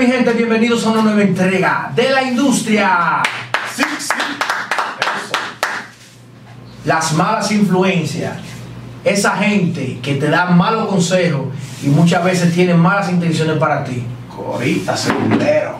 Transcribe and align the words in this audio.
mi 0.00 0.06
gente, 0.06 0.32
bienvenidos 0.32 0.86
a 0.86 0.92
una 0.92 1.02
nueva 1.02 1.20
entrega 1.20 1.92
de 1.94 2.08
la 2.08 2.22
industria. 2.22 3.22
Sí, 3.76 3.82
sí. 3.98 4.14
Las 6.86 7.12
malas 7.12 7.52
influencias. 7.52 8.32
Esa 9.04 9.32
gente 9.32 9.98
que 10.02 10.14
te 10.14 10.30
da 10.30 10.46
malos 10.46 10.88
consejos 10.88 11.48
y 11.84 11.88
muchas 11.88 12.24
veces 12.24 12.54
tiene 12.54 12.72
malas 12.72 13.10
intenciones 13.10 13.58
para 13.58 13.84
ti. 13.84 14.02
Corita, 14.34 14.96
segundero. 14.96 15.76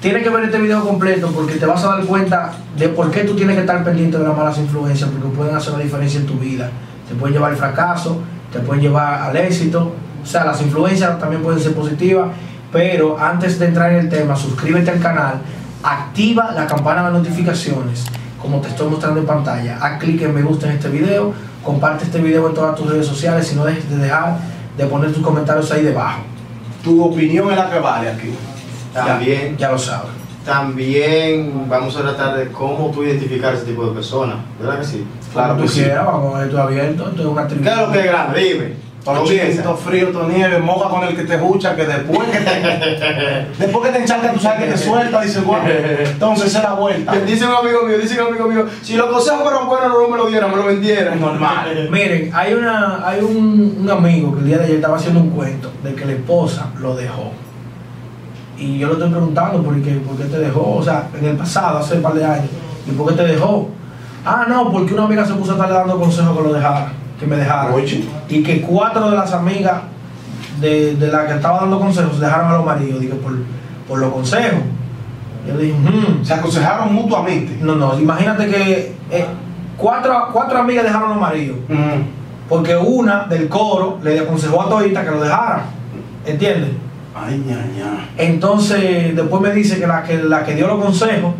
Tienes 0.00 0.24
que 0.24 0.28
ver 0.28 0.46
este 0.46 0.58
video 0.58 0.84
completo 0.84 1.30
porque 1.30 1.54
te 1.54 1.66
vas 1.66 1.84
a 1.84 1.98
dar 1.98 2.04
cuenta 2.04 2.50
de 2.76 2.88
por 2.88 3.12
qué 3.12 3.20
tú 3.20 3.36
tienes 3.36 3.54
que 3.54 3.60
estar 3.60 3.84
pendiente 3.84 4.18
de 4.18 4.24
las 4.24 4.36
malas 4.36 4.58
influencias, 4.58 5.08
porque 5.08 5.28
pueden 5.28 5.54
hacer 5.54 5.72
una 5.72 5.84
diferencia 5.84 6.18
en 6.18 6.26
tu 6.26 6.34
vida. 6.34 6.68
Te 7.08 7.14
pueden 7.14 7.34
llevar 7.34 7.52
al 7.52 7.56
fracaso, 7.56 8.20
te 8.52 8.58
pueden 8.58 8.82
llevar 8.82 9.22
al 9.22 9.36
éxito. 9.36 9.94
O 10.20 10.26
sea, 10.26 10.44
las 10.44 10.60
influencias 10.60 11.16
también 11.20 11.44
pueden 11.44 11.60
ser 11.60 11.74
positivas, 11.74 12.30
pero 12.72 13.18
antes 13.18 13.58
de 13.58 13.66
entrar 13.66 13.92
en 13.92 13.98
el 14.00 14.08
tema, 14.08 14.36
suscríbete 14.36 14.90
al 14.90 15.00
canal, 15.00 15.34
activa 15.82 16.52
la 16.52 16.66
campana 16.66 17.06
de 17.06 17.18
notificaciones, 17.18 18.04
como 18.40 18.60
te 18.60 18.68
estoy 18.68 18.88
mostrando 18.90 19.20
en 19.20 19.26
pantalla. 19.26 19.78
Haz 19.80 19.98
clic 19.98 20.22
en 20.22 20.34
me 20.34 20.42
gusta 20.42 20.66
en 20.68 20.72
este 20.76 20.88
video, 20.88 21.32
comparte 21.62 22.04
este 22.04 22.20
video 22.20 22.48
en 22.48 22.54
todas 22.54 22.74
tus 22.76 22.90
redes 22.90 23.06
sociales 23.06 23.50
y 23.52 23.56
no 23.56 23.64
dejes 23.64 23.88
de 23.88 23.96
dejar 23.98 24.38
de 24.76 24.84
poner 24.86 25.12
tus 25.12 25.22
comentarios 25.22 25.70
ahí 25.72 25.82
debajo. 25.82 26.20
Tu 26.84 27.02
opinión 27.02 27.50
es 27.50 27.56
la 27.56 27.70
que 27.70 27.78
vale 27.78 28.10
aquí. 28.10 28.30
También, 28.92 29.56
Ya 29.58 29.70
lo 29.72 29.78
sabes. 29.78 30.10
también 30.44 31.68
vamos 31.68 31.96
a 31.96 32.02
tratar 32.02 32.36
de 32.36 32.46
cómo 32.52 32.90
tú 32.90 33.02
identificar 33.02 33.54
ese 33.54 33.64
tipo 33.64 33.84
de 33.86 33.92
personas, 33.92 34.36
¿verdad 34.60 34.78
que 34.80 34.86
sí? 34.86 35.04
Claro 35.32 35.56
que 35.56 35.62
tú 35.62 35.68
sí. 35.68 35.80
quieras, 35.82 36.06
vamos 36.06 36.34
a 36.34 36.38
ver 36.38 36.46
esto 36.48 36.62
abierto, 36.62 37.08
esto 37.08 37.20
es 37.22 37.26
una 37.28 37.42
¿Qué 37.46 37.54
tribuna. 37.54 37.72
es 37.72 37.78
lo 37.86 37.92
que 37.92 37.98
es 37.98 38.04
grande? 38.06 38.40
Dime. 38.40 38.85
Todo 39.62 39.76
frío, 39.76 40.08
todo 40.08 40.28
nieve, 40.28 40.58
moja 40.58 40.88
con 40.88 41.04
el 41.04 41.14
que 41.14 41.22
te 41.22 41.34
escucha, 41.34 41.76
que 41.76 41.84
después 41.84 42.28
que 42.28 42.38
te, 42.38 43.46
después 43.58 43.86
que 43.86 43.92
te 43.92 44.02
encharca, 44.02 44.32
tú 44.32 44.40
sabes 44.40 44.64
que 44.64 44.72
te 44.72 44.78
suelta, 44.78 45.20
dice, 45.20 45.40
bueno, 45.42 45.64
entonces 45.68 46.54
es 46.54 46.62
la 46.62 46.72
vuelta. 46.72 47.12
Dice 47.26 47.46
un 47.46 47.54
amigo 47.54 47.82
mío, 47.84 47.98
dice 47.98 48.20
un 48.20 48.28
amigo 48.28 48.48
mío, 48.48 48.66
si 48.82 48.96
los 48.96 49.06
consejos 49.06 49.42
fueran 49.42 49.68
buenos 49.68 49.88
no 49.88 50.08
me 50.08 50.16
lo 50.16 50.26
dieran, 50.26 50.50
me 50.50 50.56
lo 50.56 50.66
vendieran. 50.66 51.20
Normal. 51.20 51.88
Miren, 51.90 52.30
hay 52.34 52.54
una, 52.54 53.06
hay 53.06 53.20
un, 53.20 53.78
un 53.80 53.90
amigo 53.90 54.34
que 54.34 54.40
el 54.40 54.46
día 54.46 54.58
de 54.58 54.64
ayer 54.64 54.76
estaba 54.76 54.96
haciendo 54.96 55.20
un 55.20 55.30
cuento 55.30 55.70
de 55.84 55.94
que 55.94 56.04
la 56.04 56.12
esposa 56.12 56.70
lo 56.80 56.96
dejó. 56.96 57.30
Y 58.58 58.78
yo 58.78 58.88
le 58.88 58.94
estoy 58.94 59.10
preguntando 59.10 59.62
por 59.62 59.80
qué, 59.82 59.92
por 59.96 60.16
qué 60.16 60.24
te 60.24 60.38
dejó, 60.38 60.76
o 60.76 60.82
sea, 60.82 61.08
en 61.16 61.26
el 61.26 61.36
pasado, 61.36 61.78
hace 61.78 61.96
un 61.96 62.02
par 62.02 62.14
de 62.14 62.24
años, 62.24 62.50
¿y 62.86 62.90
por 62.92 63.08
qué 63.08 63.14
te 63.14 63.28
dejó? 63.28 63.68
Ah, 64.24 64.46
no, 64.48 64.72
porque 64.72 64.94
una 64.94 65.04
amiga 65.04 65.24
se 65.24 65.34
puso 65.34 65.52
a 65.52 65.54
estarle 65.54 65.74
dando 65.76 66.00
consejos 66.00 66.36
que 66.36 66.42
lo 66.42 66.52
dejara, 66.52 66.92
que 67.18 67.26
me 67.26 67.36
dejara. 67.36 67.72
Oye. 67.74 68.04
Y 68.28 68.42
que 68.42 68.60
cuatro 68.62 69.10
de 69.10 69.16
las 69.16 69.32
amigas 69.32 69.82
de, 70.60 70.94
de 70.96 71.08
las 71.08 71.26
que 71.26 71.34
estaba 71.34 71.60
dando 71.60 71.78
consejos 71.78 72.18
dejaron 72.20 72.50
a 72.50 72.56
los 72.56 72.64
maridos, 72.66 73.00
dije, 73.00 73.14
por, 73.14 73.32
por 73.88 73.98
los 73.98 74.12
consejos. 74.12 74.60
Yo 75.46 75.56
dije, 75.56 75.74
"Hmm". 75.74 76.24
Se 76.24 76.34
aconsejaron 76.34 76.92
mutuamente. 76.94 77.56
no, 77.62 77.74
no, 77.76 77.98
imagínate 77.98 78.48
que 78.48 78.94
eh, 79.10 79.26
cuatro, 79.76 80.28
cuatro 80.32 80.58
amigas 80.58 80.84
dejaron 80.84 81.10
a 81.10 81.12
los 81.14 81.20
maridos. 81.20 81.56
Mm. 81.68 82.02
Porque 82.48 82.76
una 82.76 83.24
del 83.24 83.48
coro 83.48 83.98
le 84.02 84.18
aconsejó 84.20 84.62
a 84.62 84.68
Todita 84.68 85.04
que 85.04 85.10
lo 85.10 85.20
dejara. 85.22 85.64
¿Entiendes? 86.24 86.70
Ay, 87.14 87.42
ña, 87.46 87.56
ña. 87.76 88.08
Entonces, 88.18 89.14
después 89.16 89.40
me 89.42 89.50
dice 89.52 89.78
que 89.80 89.86
la 89.86 90.02
que, 90.02 90.18
la 90.18 90.44
que 90.44 90.54
dio 90.54 90.66
los 90.66 90.82
consejos 90.84 91.32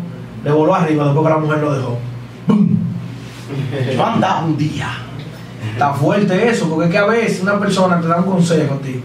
le 0.43 0.51
voló 0.51 0.73
arriba 0.75 1.05
después 1.05 1.25
que 1.25 1.33
la 1.33 1.39
mujer 1.39 1.59
lo 1.59 1.73
dejó. 1.75 1.97
Yo 3.95 4.05
andaba 4.05 4.45
un 4.45 4.57
día. 4.57 4.87
Está 5.73 5.93
fuerte 5.93 6.49
eso, 6.49 6.69
porque 6.69 6.85
es 6.85 6.91
que 6.91 6.97
a 6.97 7.05
veces 7.05 7.41
una 7.41 7.59
persona 7.59 7.99
te 8.01 8.07
da 8.07 8.17
un 8.17 8.23
consejo 8.25 8.75
a 8.75 8.77
ti 8.79 9.01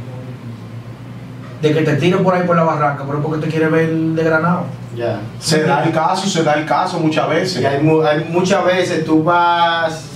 de 1.61 1.73
que 1.73 1.83
te 1.83 1.95
tire 1.95 2.17
por 2.19 2.35
ahí 2.35 2.43
por 2.45 2.57
la 2.57 2.65
barranca, 2.65 3.05
pero 3.07 3.19
es 3.19 3.25
porque 3.25 3.45
te 3.47 3.51
quiere 3.51 3.69
ver 3.69 3.89
de 3.91 4.25
granado. 4.25 4.65
Ya. 4.97 5.21
Se 5.39 5.63
da 5.63 5.85
el 5.85 5.93
caso, 5.93 6.27
se 6.29 6.43
da 6.43 6.55
el 6.55 6.67
caso 6.67 6.99
muchas 6.99 7.27
Y 7.29 7.35
veces. 7.35 7.65
hay, 7.65 7.81
mu- 7.83 8.03
hay 8.03 8.25
muchas 8.31 8.65
veces 8.65 9.05
tú 9.05 9.23
vas 9.23 10.07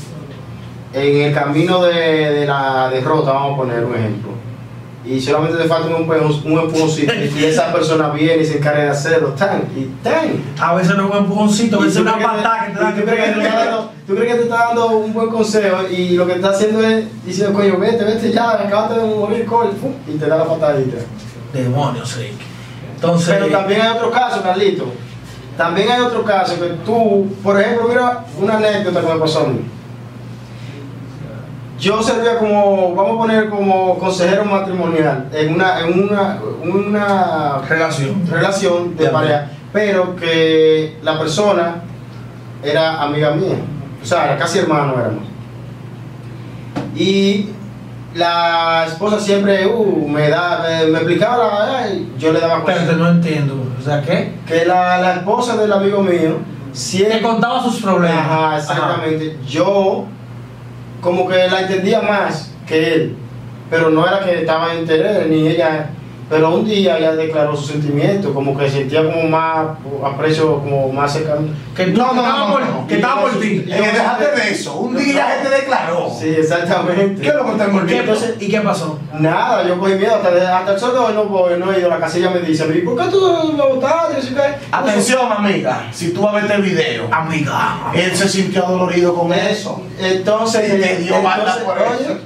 en 0.93 1.23
el 1.23 1.33
camino 1.35 1.83
de, 1.85 1.95
de 1.95 2.47
la 2.47 2.89
derrota, 2.91 3.33
vamos 3.33 3.55
a 3.55 3.57
poner 3.59 3.85
un 3.85 3.95
ejemplo. 3.95 4.31
Y 5.05 5.21
solamente 5.21 5.57
te 5.57 5.69
falta 5.69 5.87
un, 5.95 6.03
un 6.03 6.59
empujoncito 6.59 7.13
y 7.39 7.45
esa 7.45 7.73
persona 7.73 8.09
viene 8.11 8.43
y 8.43 8.45
se 8.47 8.59
encarga 8.59 8.83
de 8.83 8.89
hacerlo. 8.91 9.29
Tan, 9.31 9.63
y 9.77 9.85
tan. 10.03 10.43
A 10.61 10.75
veces 10.75 10.97
no 10.97 11.05
es 11.07 11.11
un 11.13 11.17
empujoncito, 11.19 11.77
a 11.77 11.81
Y 11.81 11.85
veces 11.85 11.97
tú 11.99 12.03
una 12.09 12.19
que 12.19 12.25
patada 12.25 12.67
que 12.67 12.73
te 12.73 12.81
da 12.81 12.95
que 12.95 13.49
dando- 13.49 13.93
tú 14.07 14.15
crees 14.15 14.33
que 14.33 14.39
te 14.39 14.45
está 14.45 14.67
dando 14.69 14.87
un 14.99 15.13
buen 15.13 15.29
consejo 15.29 15.89
y 15.91 16.11
lo 16.11 16.27
que 16.27 16.35
está 16.35 16.51
haciendo 16.51 16.81
es 16.81 17.07
diciendo, 17.25 17.59
coño, 17.59 17.79
vete, 17.79 18.05
vete 18.05 18.33
ya, 18.33 18.53
acabas 18.53 18.97
de 18.97 19.03
morir, 19.03 19.45
coño, 19.47 19.73
¡fum! 19.73 19.93
y 20.07 20.17
te 20.17 20.27
da 20.27 20.39
la 20.39 20.45
patadita. 20.45 20.99
Demonios, 21.53 22.17
Rick. 22.17 22.35
Entonces, 22.95 23.35
Pero 23.35 23.49
también 23.49 23.81
hay 23.81 23.97
otro 23.97 24.11
caso, 24.11 24.43
Carlito. 24.43 24.87
También 25.57 25.91
hay 25.91 26.01
otro 26.01 26.23
caso 26.23 26.61
que 26.61 26.69
tú, 26.85 27.27
por 27.43 27.61
ejemplo, 27.61 27.89
mira 27.89 28.25
una 28.39 28.59
anécdota 28.59 29.01
que 29.01 29.15
me 29.15 29.21
pasó 29.21 29.41
a 29.41 29.49
mí. 29.49 29.61
Yo 31.79 32.03
servía 32.03 32.39
como, 32.39 32.95
vamos 32.95 33.15
a 33.15 33.19
poner 33.19 33.51
como 33.51 33.99
consejero 33.99 34.45
matrimonial 34.45 35.29
en 35.33 35.55
una, 35.55 35.81
en 35.81 36.03
una, 36.05 36.41
una 36.63 37.59
relación. 37.69 38.27
relación 38.31 38.97
de 38.97 39.09
pareja, 39.09 39.51
pero 39.73 40.17
que 40.17 40.97
la 41.03 41.19
persona 41.19 41.83
era 42.63 43.03
amiga 43.03 43.33
mía, 43.33 43.57
o 44.07 44.09
sea, 44.09 44.37
casi 44.39 44.61
hermano 44.61 44.95
éramos. 45.01 45.25
Y 46.95 47.49
la 48.15 48.85
esposa 48.87 49.19
siempre 49.19 49.67
uh, 49.67 50.09
me, 50.09 50.29
da, 50.29 50.63
me, 50.63 50.87
me 50.93 50.99
explicaba, 50.99 51.67
la- 51.67 51.89
yo 52.17 52.33
le 52.33 52.39
daba 52.41 52.59
Espérate, 52.59 52.85
cosas. 52.85 52.99
no 52.99 53.09
entiendo. 53.11 53.55
O 53.77 53.83
sea, 53.83 54.01
¿qué? 54.03 54.33
Que 54.47 54.65
la, 54.65 54.99
la 55.01 55.15
esposa 55.17 55.57
del 55.57 55.73
amigo 55.73 56.03
mío 56.03 56.39
Te 56.73 56.79
siempre... 56.79 57.21
contaba 57.21 57.61
sus 57.63 57.83
problemas. 57.83 58.19
Ajá, 58.27 58.57
exactamente. 58.59 59.37
Yo 59.47 60.05
como 61.01 61.27
que 61.29 61.49
la 61.49 61.63
entendía 61.63 62.01
más 62.01 62.53
que 62.67 62.95
él, 62.95 63.17
pero 63.69 63.91
no 63.91 64.07
era 64.07 64.21
que 64.21 64.41
estaba 64.41 64.73
en 64.73 64.81
interés 64.83 65.27
ni 65.29 65.49
ella. 65.49 65.91
Pero 66.29 66.51
un 66.55 66.65
día 66.65 66.99
ella 66.99 67.13
declaró 67.15 67.55
su 67.57 67.67
sentimiento, 67.69 68.35
como 68.35 68.59
que 68.59 68.69
sentía 68.69 69.05
como 69.05 69.23
más 69.29 69.67
aprecio, 70.05 70.59
como 70.59 70.93
más 70.93 71.13
cercano. 71.13 71.47
Que 71.77 71.85
tú 71.87 71.99
No, 71.99 72.13
no, 72.15 72.39
no, 72.49 72.53
por, 72.53 72.61
no. 72.67 72.87
que 72.89 72.97
estaba 72.97 73.21
por 73.23 73.39
ti. 73.39 73.65
Eh, 73.69 73.91
déjate 73.95 74.33
de 74.33 74.51
eso. 74.51 74.75
Un 74.75 74.97
día 74.97 75.37
él 75.37 75.49
te 75.49 75.55
declaró. 75.55 76.11
Sí, 76.11 76.29
exactamente. 76.37 77.23
¿Qué 77.23 77.29
es 77.29 77.35
lo 77.35 77.45
que 77.45 77.53
te 77.53 77.59
¿Qué, 77.59 77.65
envolvió? 77.65 78.01
entonces, 78.01 78.35
¿Y 78.41 78.49
qué 78.49 78.61
pasó? 78.61 78.99
Nada, 79.15 79.65
yo 79.69 79.79
cogí 79.79 79.95
miedo 79.95 80.17
hasta, 80.17 80.59
hasta 80.59 80.73
el 80.73 80.81
sol 80.81 80.93
de 80.95 80.99
hoy 80.99 81.15
no 81.15 81.25
voy, 81.27 81.59
no 81.59 81.73
he 81.73 81.79
ido. 81.79 81.89
La 81.89 81.99
casilla 81.99 82.31
me 82.31 82.41
dice, 82.41 82.65
"¿Y 82.75 82.81
¿por 82.81 82.97
qué 82.97 83.09
tú 83.11 83.53
me 83.57 83.63
votaste? 83.63 84.17
Atención, 84.73 85.31
amiga. 85.31 85.85
Si 85.93 86.11
tú 86.13 86.23
vas 86.23 86.33
a 86.33 86.37
ver 86.37 86.45
este 86.47 86.57
video, 86.61 87.09
Amiga. 87.13 87.77
él 87.95 88.15
se 88.17 88.29
sintió 88.29 88.63
dolorido 88.63 89.15
con 89.15 89.33
Eh, 89.33 89.51
eso. 89.51 89.81
Entonces, 89.99 90.75
Y 90.75 90.81
te 90.83 90.97
dio 90.97 91.23
banda 91.23 91.57
entonces, 91.57 91.63
por 91.65 91.79
eso. 91.79 92.19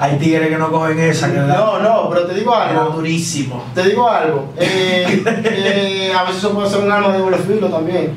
Hay 0.00 0.16
tigres 0.16 0.48
que 0.48 0.56
no 0.56 0.70
cogen 0.72 0.98
esa, 0.98 1.30
que 1.30 1.38
No, 1.38 1.78
no, 1.78 2.08
pero 2.10 2.26
te 2.26 2.34
digo 2.34 2.54
algo. 2.54 2.80
Durísimo. 3.10 3.64
Te 3.74 3.82
digo 3.88 4.08
algo, 4.08 4.52
eh, 4.56 5.22
eh, 5.44 6.12
a 6.16 6.22
veces 6.22 6.38
eso 6.38 6.52
puede 6.52 6.70
ser 6.70 6.80
un 6.84 6.92
arma 6.92 7.08
de 7.12 7.18
doble 7.18 7.38
filo 7.38 7.68
también. 7.68 8.16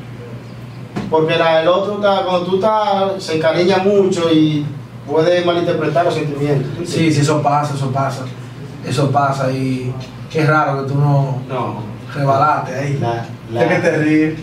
Porque 1.09 1.35
la, 1.37 1.61
el 1.61 1.67
otro, 1.67 1.95
está- 1.95 2.23
cuando 2.23 2.45
tú 2.45 2.55
estás, 2.55 3.23
se 3.23 3.37
encariña 3.37 3.77
mucho 3.79 4.31
y 4.31 4.65
puede 5.07 5.43
malinterpretar 5.43 6.05
los 6.05 6.13
sentimientos. 6.13 6.71
¿tú 6.77 6.85
Sí, 6.85 7.11
sí, 7.11 7.21
eso 7.21 7.41
pasa, 7.41 7.73
eso 7.73 7.91
pasa. 7.91 8.23
Eso 8.85 9.09
pasa 9.11 9.51
y 9.51 9.93
qué 10.29 10.45
raro 10.45 10.83
que 10.83 10.91
tú 10.93 10.99
no 10.99 11.39
No. 11.47 11.81
rebalaste 12.13 12.75
ahí. 12.75 12.97
La, 13.01 13.25
la- 13.51 13.61
¿De 13.61 13.67
qué 13.69 13.75
te 13.79 13.97
ríes? 13.97 14.39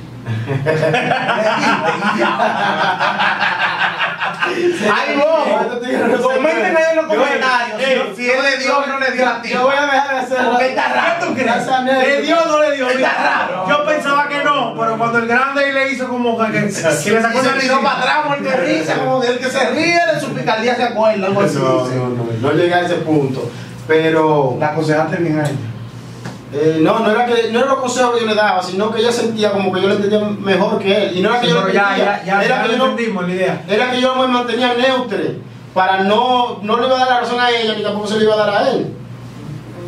Ay, 4.40 5.16
vos. 5.16 6.22
Comenten 6.22 6.76
ahí 6.76 6.84
en 6.90 6.96
los 6.96 7.06
comentarios. 7.06 8.16
Si 8.16 8.30
él 8.30 8.42
le 8.42 8.58
dio 8.58 8.78
o 8.78 8.86
no 8.86 8.98
le 8.98 9.10
dio 9.12 9.28
a 9.28 9.42
ti. 9.42 9.48
Yo 9.50 9.62
voy 9.62 9.74
a 9.76 9.82
dejar 9.82 10.14
de 10.14 10.20
hacer 10.20 10.38
Porque 10.46 10.68
está 10.68 10.88
raro. 10.92 11.20
¿Qué 11.20 11.26
tú 11.26 11.34
crees? 11.34 11.66
¿Le 11.84 12.22
dio 12.22 12.38
o 12.38 12.46
no 12.46 12.62
le 12.62 12.76
dio? 12.76 12.86
Mira, 12.94 13.12
raro. 13.22 13.68
Yo 13.68 13.86
pensaba 13.86 14.28
que 14.28 14.44
no, 14.44 14.74
pero 14.78 14.98
cuando 14.98 15.18
el 15.18 15.26
grande 15.26 15.72
le 15.72 15.92
hizo 15.92 16.08
como 16.08 16.38
que, 16.38 16.52
que, 16.52 16.60
le 16.60 16.72
sacó 16.72 17.38
una 17.40 17.58
tiró 17.58 17.82
para 17.82 17.98
atrás 17.98 18.16
porque 18.28 18.56
risa, 18.56 18.94
como 18.98 19.20
del 19.20 19.38
que 19.38 19.46
se 19.46 19.70
ríe 19.70 20.00
de 20.12 20.20
su 20.20 20.32
picardía 20.32 20.76
se 20.76 20.84
acuerda. 20.84 21.28
No, 21.28 21.42
no, 21.42 22.08
no, 22.08 22.26
no 22.40 22.52
llegué 22.52 22.74
a 22.74 22.80
ese 22.82 22.96
punto. 22.96 23.50
Pero 23.86 24.56
La 24.60 24.68
aconsejaste 24.68 25.16
bien 25.16 25.40
a 25.40 25.42
ella. 25.42 25.69
Eh, 26.52 26.78
no, 26.80 26.98
no 27.00 27.10
era 27.10 27.26
que 27.26 27.50
no 27.52 27.58
era 27.60 27.68
los 27.68 27.78
consejos 27.78 28.14
que 28.14 28.20
yo 28.22 28.26
le 28.26 28.34
daba, 28.34 28.62
sino 28.62 28.90
que 28.90 29.00
ella 29.00 29.12
sentía 29.12 29.52
como 29.52 29.72
que 29.72 29.80
yo 29.82 29.88
le 29.88 29.94
entendía 29.94 30.18
mejor 30.20 30.78
que 30.78 31.06
él. 31.06 31.16
Y 31.16 31.20
no 31.22 31.30
era 31.30 31.40
que 31.40 31.48
yo 31.48 31.54
ya, 31.54 31.90
entendía, 31.90 31.94
ya, 31.96 32.24
ya, 32.24 32.44
era 32.44 32.62
que 32.62 32.68
lo 32.68 32.76
yo 32.76 32.86
entendimos 32.90 33.28
la 33.28 33.34
idea. 33.34 33.64
era 33.68 33.90
que 33.92 34.00
yo 34.00 34.14
me 34.16 34.26
mantenía 34.26 34.74
neutro 34.74 35.18
para 35.74 36.02
no, 36.02 36.58
no 36.62 36.76
le 36.80 36.86
iba 36.86 36.96
a 36.96 36.98
dar 36.98 37.08
la 37.08 37.20
razón 37.20 37.38
a 37.38 37.50
ella 37.50 37.74
ni 37.76 37.82
tampoco 37.84 38.06
se 38.08 38.18
le 38.18 38.24
iba 38.24 38.34
a 38.34 38.38
dar 38.38 38.50
a 38.50 38.70
él. 38.70 38.92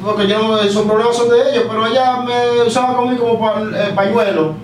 Porque 0.05 0.27
yo, 0.27 0.39
no- 0.39 0.59
esos 0.61 0.83
problemas 0.87 1.17
son 1.17 1.29
de 1.29 1.51
ellos, 1.51 1.65
pero 1.69 1.87
ella 1.87 2.17
me 2.23 2.63
usaba 2.63 2.97
conmigo 2.97 3.29
como 3.29 3.41
pa- 3.41 3.61
eh, 3.61 3.93
pañuelo, 3.95 4.55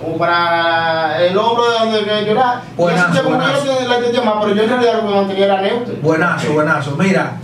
como 0.00 0.16
para 0.18 1.24
el 1.24 1.36
hombro 1.36 1.64
de 1.70 1.78
donde 1.78 2.04
que 2.04 2.24
llorar. 2.26 2.62
Yo 2.76 2.82
Buenazo, 2.84 3.12
que 3.22 3.28
buenazo. 3.28 3.64
yo 3.82 3.88
la 3.88 3.96
entendía 3.98 4.22
más, 4.22 4.34
pero 4.40 4.54
yo 4.54 4.62
en 4.62 4.68
realidad 4.68 4.92
lo 4.94 5.00
que 5.00 5.06
me 5.06 5.14
mantenía 5.14 5.44
era 5.46 5.60
neutro. 5.62 5.94
Buenazo, 6.02 6.52
buenazo. 6.52 6.96
Mira, 6.98 7.36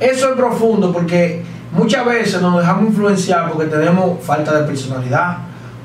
eso 0.00 0.30
es 0.30 0.36
profundo 0.36 0.92
porque 0.92 1.44
muchas 1.74 2.04
veces 2.06 2.40
nos 2.40 2.58
dejamos 2.58 2.84
influenciar 2.86 3.50
porque 3.50 3.66
tenemos 3.66 4.22
falta 4.22 4.54
de 4.60 4.66
personalidad, 4.66 5.38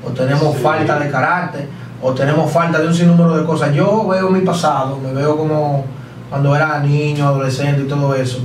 o 0.04 0.10
tenemos 0.10 0.56
Sí. 0.56 0.62
falta 0.62 0.98
de 0.98 1.10
carácter, 1.10 1.68
o 2.00 2.12
tenemos 2.12 2.50
falta 2.50 2.78
de 2.78 2.86
un 2.86 2.94
sinnúmero 2.94 3.36
de 3.36 3.44
cosas. 3.44 3.74
Yo 3.74 4.06
veo 4.08 4.30
mi 4.30 4.40
pasado, 4.40 4.98
me 5.02 5.12
veo 5.12 5.36
como 5.36 5.84
cuando 6.30 6.54
era 6.54 6.78
niño, 6.80 7.26
adolescente 7.26 7.82
y 7.82 7.88
todo 7.88 8.14
eso, 8.14 8.38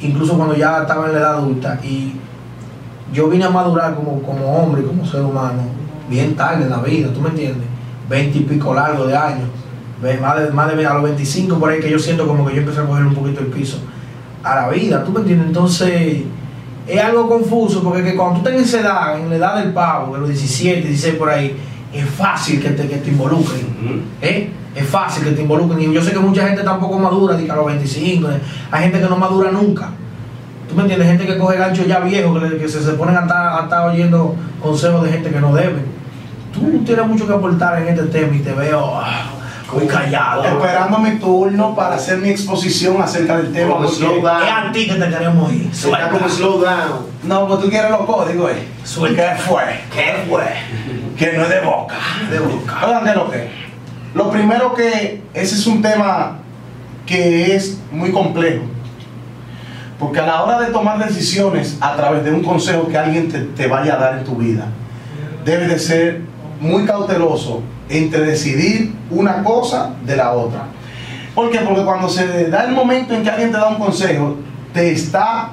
incluso 0.00 0.36
cuando 0.36 0.54
ya 0.56 0.82
estaba 0.82 1.06
en 1.06 1.12
la 1.14 1.18
edad 1.18 1.34
adulta, 1.34 1.78
y 1.82 2.14
yo 3.12 3.28
vine 3.28 3.44
a 3.44 3.50
madurar 3.50 3.94
como, 3.94 4.22
como 4.22 4.56
hombre 4.56 4.82
como 4.82 5.04
ser 5.04 5.20
humano 5.22 5.62
bien 6.08 6.34
tarde 6.36 6.64
en 6.64 6.70
la 6.70 6.78
vida, 6.78 7.08
¿tú 7.12 7.20
me 7.20 7.30
entiendes? 7.30 7.66
Veinte 8.08 8.38
y 8.38 8.42
pico 8.42 8.74
largo 8.74 9.06
de 9.06 9.16
años, 9.16 9.48
más 10.20 10.36
de, 10.38 10.50
más 10.50 10.76
de 10.76 10.86
a 10.86 10.94
los 10.94 11.02
25 11.02 11.58
por 11.58 11.70
ahí 11.70 11.80
que 11.80 11.90
yo 11.90 11.98
siento 11.98 12.26
como 12.26 12.46
que 12.46 12.54
yo 12.54 12.60
empecé 12.60 12.80
a 12.80 12.84
coger 12.84 13.06
un 13.06 13.14
poquito 13.14 13.40
el 13.40 13.46
piso 13.46 13.78
a 14.42 14.54
la 14.54 14.68
vida, 14.68 15.02
¿tú 15.02 15.12
me 15.12 15.20
entiendes? 15.20 15.48
Entonces 15.48 16.24
es 16.86 17.02
algo 17.02 17.28
confuso 17.28 17.82
porque 17.82 18.02
que 18.02 18.14
cuando 18.14 18.40
tú 18.40 18.44
tengas 18.44 18.62
esa 18.62 18.80
edad, 18.80 19.18
en 19.18 19.30
la 19.30 19.36
edad 19.36 19.56
del 19.56 19.72
pavo, 19.72 20.14
de 20.14 20.20
los 20.20 20.28
17, 20.28 20.88
16 20.88 21.14
por 21.14 21.30
ahí, 21.30 21.56
es 21.92 22.04
fácil 22.10 22.60
que 22.60 22.70
te, 22.70 22.86
que 22.88 22.96
te 22.96 23.10
involucren. 23.10 23.66
¿eh? 24.20 24.50
Es 24.74 24.86
fácil 24.88 25.24
que 25.24 25.30
te 25.30 25.42
involucren. 25.42 25.80
Y 25.80 25.94
yo 25.94 26.02
sé 26.02 26.12
que 26.12 26.18
mucha 26.18 26.46
gente 26.46 26.62
tampoco 26.62 26.98
madura, 26.98 27.36
dice 27.36 27.52
a 27.52 27.56
los 27.56 27.66
25. 27.66 28.30
¿eh? 28.30 28.40
Hay 28.70 28.82
gente 28.84 29.00
que 29.00 29.08
no 29.08 29.16
madura 29.16 29.50
nunca. 29.50 29.90
¿Tú 30.68 30.74
me 30.74 30.82
entiendes? 30.82 31.08
Gente 31.08 31.26
que 31.26 31.38
coge 31.38 31.56
gancho 31.56 31.84
ya 31.84 32.00
viejo, 32.00 32.38
que, 32.40 32.58
que 32.58 32.68
se, 32.68 32.82
se 32.82 32.92
ponen 32.92 33.16
a 33.16 33.20
estar, 33.20 33.60
a 33.60 33.62
estar 33.64 33.88
oyendo 33.88 34.34
consejos 34.60 35.04
de 35.04 35.12
gente 35.12 35.30
que 35.30 35.40
no 35.40 35.54
debe. 35.54 35.82
Tú 36.52 36.82
tienes 36.84 37.06
mucho 37.06 37.26
que 37.26 37.32
aportar 37.32 37.80
en 37.82 37.88
este 37.88 38.06
tema 38.06 38.34
y 38.34 38.40
te 38.40 38.52
veo 38.52 38.92
ah, 38.94 39.26
muy 39.74 39.86
callado. 39.86 40.44
Esperando 40.44 40.98
mi 40.98 41.18
turno 41.18 41.74
para 41.74 41.96
hacer 41.96 42.18
mi 42.18 42.30
exposición 42.30 43.00
acerca 43.02 43.36
del 43.38 43.52
tema. 43.52 43.72
Como 43.74 43.84
porque- 43.84 43.96
slow 43.96 44.22
down. 44.22 44.42
Es 44.42 44.50
a 44.52 44.72
ti 44.72 44.86
que 44.86 44.94
te 44.94 45.08
queremos 45.08 45.52
ir. 45.52 45.70
Está 45.72 46.08
como 46.10 46.28
slow 46.28 46.60
down. 46.60 47.06
No, 47.24 47.48
pues 47.48 47.60
tú 47.60 47.70
quieres 47.70 47.90
los 47.90 48.00
códigos, 48.06 48.50
eh. 48.50 48.68
Suelta. 48.84 49.34
¿Qué 49.34 49.42
fue? 49.42 49.62
¿Qué 49.94 50.14
fue? 50.28 50.44
Que 51.16 51.36
no 51.36 51.44
es 51.44 51.48
de 51.50 51.60
boca. 51.60 51.94
De 52.30 52.38
boca. 52.38 53.00
¿qué 53.04 53.10
es 53.10 53.16
lo 53.16 53.30
que? 53.30 53.50
Lo 54.14 54.30
primero 54.30 54.74
que 54.74 55.22
ese 55.34 55.54
es 55.54 55.66
un 55.66 55.82
tema 55.82 56.38
que 57.06 57.54
es 57.56 57.78
muy 57.90 58.12
complejo. 58.12 58.62
Porque 59.98 60.20
a 60.20 60.26
la 60.26 60.42
hora 60.42 60.60
de 60.60 60.66
tomar 60.66 60.98
decisiones 61.04 61.78
a 61.80 61.96
través 61.96 62.24
de 62.24 62.32
un 62.32 62.42
consejo 62.42 62.88
que 62.88 62.98
alguien 62.98 63.30
te, 63.30 63.40
te 63.40 63.66
vaya 63.66 63.94
a 63.94 63.96
dar 63.96 64.18
en 64.18 64.24
tu 64.24 64.36
vida, 64.36 64.66
debes 65.44 65.68
de 65.68 65.78
ser 65.78 66.20
muy 66.60 66.84
cauteloso 66.84 67.62
entre 67.88 68.20
decidir 68.20 68.94
una 69.10 69.42
cosa 69.42 69.90
de 70.04 70.16
la 70.16 70.32
otra. 70.32 70.66
¿Por 71.34 71.50
qué? 71.50 71.58
Porque 71.58 71.84
cuando 71.84 72.08
se 72.08 72.48
da 72.48 72.64
el 72.64 72.72
momento 72.72 73.14
en 73.14 73.22
que 73.22 73.30
alguien 73.30 73.50
te 73.50 73.56
da 73.56 73.68
un 73.68 73.76
consejo, 73.76 74.36
te 74.72 74.92
está 74.92 75.50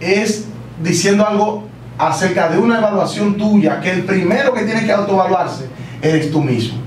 es 0.00 0.46
diciendo 0.82 1.26
algo 1.26 1.64
acerca 1.98 2.48
de 2.48 2.58
una 2.58 2.78
evaluación 2.78 3.36
tuya, 3.36 3.80
que 3.80 3.90
el 3.90 4.04
primero 4.04 4.52
que 4.52 4.62
tiene 4.62 4.84
que 4.84 4.92
autoevaluarse 4.92 5.66
eres 6.00 6.30
tú 6.30 6.40
mismo. 6.42 6.78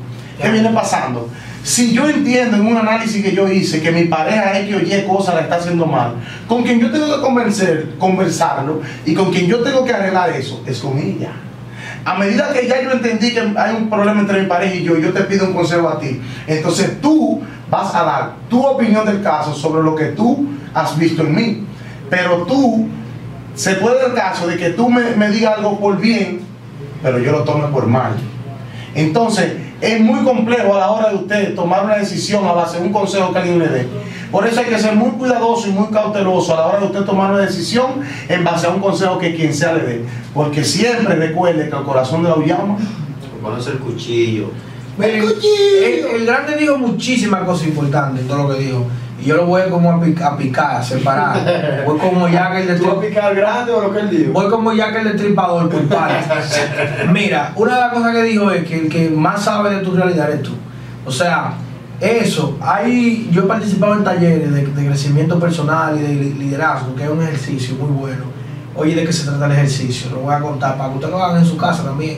¿Qué 0.41 0.49
viene 0.49 0.69
pasando? 0.69 1.29
Si 1.63 1.93
yo 1.93 2.07
entiendo 2.07 2.57
en 2.57 2.67
un 2.67 2.77
análisis 2.77 3.23
que 3.23 3.33
yo 3.33 3.47
hice 3.47 3.81
que 3.81 3.91
mi 3.91 4.05
pareja 4.05 4.59
X 4.59 4.75
o 4.75 4.79
Y 4.79 5.01
cosa 5.07 5.33
la 5.33 5.41
está 5.41 5.55
haciendo 5.55 5.85
mal, 5.85 6.13
con 6.47 6.63
quien 6.63 6.79
yo 6.79 6.91
tengo 6.91 7.15
que 7.15 7.21
convencer, 7.21 7.95
conversarlo 7.97 8.81
y 9.05 9.13
con 9.15 9.31
quien 9.31 9.47
yo 9.47 9.61
tengo 9.61 9.83
que 9.83 9.93
arreglar 9.93 10.29
eso 10.31 10.61
es 10.67 10.79
con 10.79 10.99
ella. 10.99 11.31
A 12.05 12.13
medida 12.13 12.53
que 12.53 12.67
ya 12.67 12.83
yo 12.83 12.91
entendí 12.91 13.33
que 13.33 13.39
hay 13.39 13.75
un 13.75 13.89
problema 13.89 14.21
entre 14.21 14.41
mi 14.41 14.47
pareja 14.47 14.75
y 14.75 14.83
yo, 14.83 14.95
yo 14.97 15.11
te 15.11 15.21
pido 15.21 15.47
un 15.47 15.53
consejo 15.53 15.89
a 15.89 15.99
ti. 15.99 16.21
Entonces 16.45 17.01
tú 17.01 17.41
vas 17.69 17.95
a 17.95 18.03
dar 18.03 18.33
tu 18.47 18.63
opinión 18.63 19.07
del 19.07 19.23
caso 19.23 19.55
sobre 19.55 19.83
lo 19.83 19.95
que 19.95 20.05
tú 20.05 20.47
has 20.73 20.97
visto 20.99 21.23
en 21.23 21.35
mí. 21.35 21.65
Pero 22.07 22.43
tú, 22.43 22.87
se 23.55 23.73
puede 23.75 23.97
dar 23.97 24.09
el 24.09 24.13
caso 24.13 24.45
de 24.45 24.55
que 24.55 24.69
tú 24.69 24.87
me, 24.87 25.15
me 25.15 25.29
digas 25.29 25.57
algo 25.57 25.79
por 25.79 25.97
bien, 25.97 26.41
pero 27.01 27.17
yo 27.17 27.31
lo 27.31 27.43
tome 27.43 27.67
por 27.69 27.87
mal. 27.87 28.13
Entonces, 28.93 29.53
es 29.81 29.99
muy 29.99 30.23
complejo 30.23 30.75
a 30.75 30.79
la 30.79 30.91
hora 30.91 31.09
de 31.09 31.15
usted 31.15 31.55
tomar 31.55 31.85
una 31.85 31.95
decisión 31.95 32.45
a 32.45 32.51
base 32.51 32.79
de 32.79 32.85
un 32.85 32.93
consejo 32.93 33.33
que 33.33 33.39
alguien 33.39 33.59
le 33.59 33.67
dé. 33.67 33.87
Por 34.31 34.45
eso 34.47 34.59
hay 34.59 34.65
que 34.67 34.79
ser 34.79 34.95
muy 34.95 35.11
cuidadoso 35.11 35.67
y 35.67 35.71
muy 35.71 35.87
cauteloso 35.87 36.53
a 36.53 36.57
la 36.61 36.65
hora 36.67 36.79
de 36.79 36.85
usted 36.87 37.01
tomar 37.01 37.31
una 37.31 37.41
decisión 37.41 38.01
en 38.27 38.43
base 38.43 38.67
a 38.67 38.69
un 38.71 38.79
consejo 38.81 39.17
que 39.17 39.35
quien 39.35 39.53
sea 39.53 39.73
le 39.73 39.83
dé. 39.83 40.05
Porque 40.33 40.63
siempre 40.63 41.15
recuerde 41.15 41.69
que 41.69 41.75
el 41.75 41.83
corazón 41.83 42.23
de 42.23 42.29
la 42.29 42.37
llama. 42.45 42.77
Conoce 43.41 43.71
el 43.71 43.77
cuchillo. 43.79 44.49
El, 44.99 46.15
el 46.21 46.25
grande 46.25 46.55
dijo 46.57 46.77
muchísimas 46.77 47.43
cosas 47.43 47.67
importantes 47.67 48.21
en 48.21 48.27
todo 48.27 48.47
lo 48.47 48.55
que 48.55 48.61
dijo. 48.63 48.85
Y 49.21 49.25
yo 49.27 49.35
lo 49.37 49.45
voy 49.45 49.61
como 49.69 49.91
a, 49.91 49.95
pic- 50.01 50.21
a 50.21 50.35
picar, 50.37 50.75
a 50.77 50.83
separar. 50.83 51.83
Voy 51.85 51.97
como 51.97 52.27
ya 52.27 52.51
que 52.51 52.61
el 52.61 52.67
de 52.67 52.75
¿Tú 52.75 52.85
vas 52.87 52.97
a 52.97 53.01
picar 53.01 53.33
grande 53.35 53.71
o 53.71 53.81
lo 53.81 53.93
que 53.93 53.99
él 54.01 54.09
dijo? 54.09 54.31
Voy 54.33 54.49
como 54.49 54.73
ya 54.73 54.91
que 54.91 54.99
el 54.99 55.03
destripador 55.05 55.69
por. 55.69 55.81
Mira, 57.11 57.53
una 57.55 57.75
de 57.75 57.79
las 57.81 57.93
cosas 57.93 58.11
que 58.13 58.23
dijo 58.23 58.51
es 58.51 58.67
que 58.67 58.75
el 58.81 58.89
que 58.89 59.09
más 59.09 59.43
sabe 59.43 59.69
de 59.75 59.77
tu 59.81 59.91
realidad 59.95 60.29
eres 60.29 60.43
tú. 60.43 60.51
O 61.05 61.11
sea, 61.11 61.53
eso, 61.99 62.57
hay, 62.61 63.29
yo 63.31 63.43
he 63.43 63.45
participado 63.47 63.93
en 63.95 64.03
talleres 64.03 64.53
de, 64.53 64.65
de 64.65 64.85
crecimiento 64.87 65.39
personal 65.39 65.97
y 65.97 66.01
de 66.01 66.13
li- 66.13 66.33
liderazgo, 66.33 66.95
que 66.95 67.03
es 67.03 67.09
un 67.09 67.21
ejercicio 67.21 67.75
muy 67.75 67.89
bueno. 67.91 68.23
Oye, 68.75 68.93
¿de 68.95 69.05
qué 69.05 69.13
se 69.13 69.25
trata 69.25 69.45
el 69.45 69.53
ejercicio? 69.53 70.09
Lo 70.11 70.19
voy 70.21 70.33
a 70.33 70.39
contar 70.39 70.77
para 70.77 70.89
que 70.89 70.95
ustedes 70.95 71.13
lo 71.13 71.23
hagan 71.23 71.37
en 71.37 71.45
su 71.45 71.55
casa 71.57 71.83
también. 71.83 72.17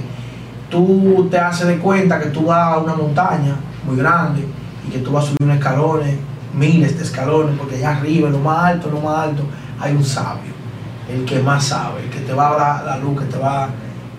Tú 0.69 1.27
te 1.29 1.38
haces 1.38 1.68
de 1.68 1.77
cuenta 1.77 2.19
que 2.19 2.29
tú 2.29 2.45
vas 2.45 2.74
a 2.74 2.77
una 2.79 2.95
montaña 2.95 3.56
muy 3.85 3.95
grande 3.97 4.45
y 4.88 4.91
que 4.91 5.00
tú 5.00 5.12
vas 5.12 5.24
a 5.25 5.27
subir 5.27 5.38
unos 5.44 5.57
escalones, 5.57 6.15
miles 6.53 6.97
de 6.97 7.03
escalones, 7.03 7.56
porque 7.57 7.75
allá 7.75 7.97
arriba, 7.97 8.27
en 8.27 8.33
lo 8.33 8.39
más 8.39 8.63
alto, 8.65 8.88
en 8.89 8.95
lo 8.95 9.01
más 9.01 9.19
alto, 9.19 9.44
hay 9.79 9.94
un 9.95 10.03
sabio 10.03 10.57
el 11.09 11.24
que 11.24 11.39
más 11.39 11.63
sabe, 11.63 12.03
el 12.03 12.09
que 12.09 12.19
te 12.19 12.33
va 12.33 12.50
a 12.50 12.57
dar 12.57 12.85
la 12.85 12.97
luz, 12.97 13.19
que 13.21 13.25
te 13.27 13.38
va, 13.38 13.69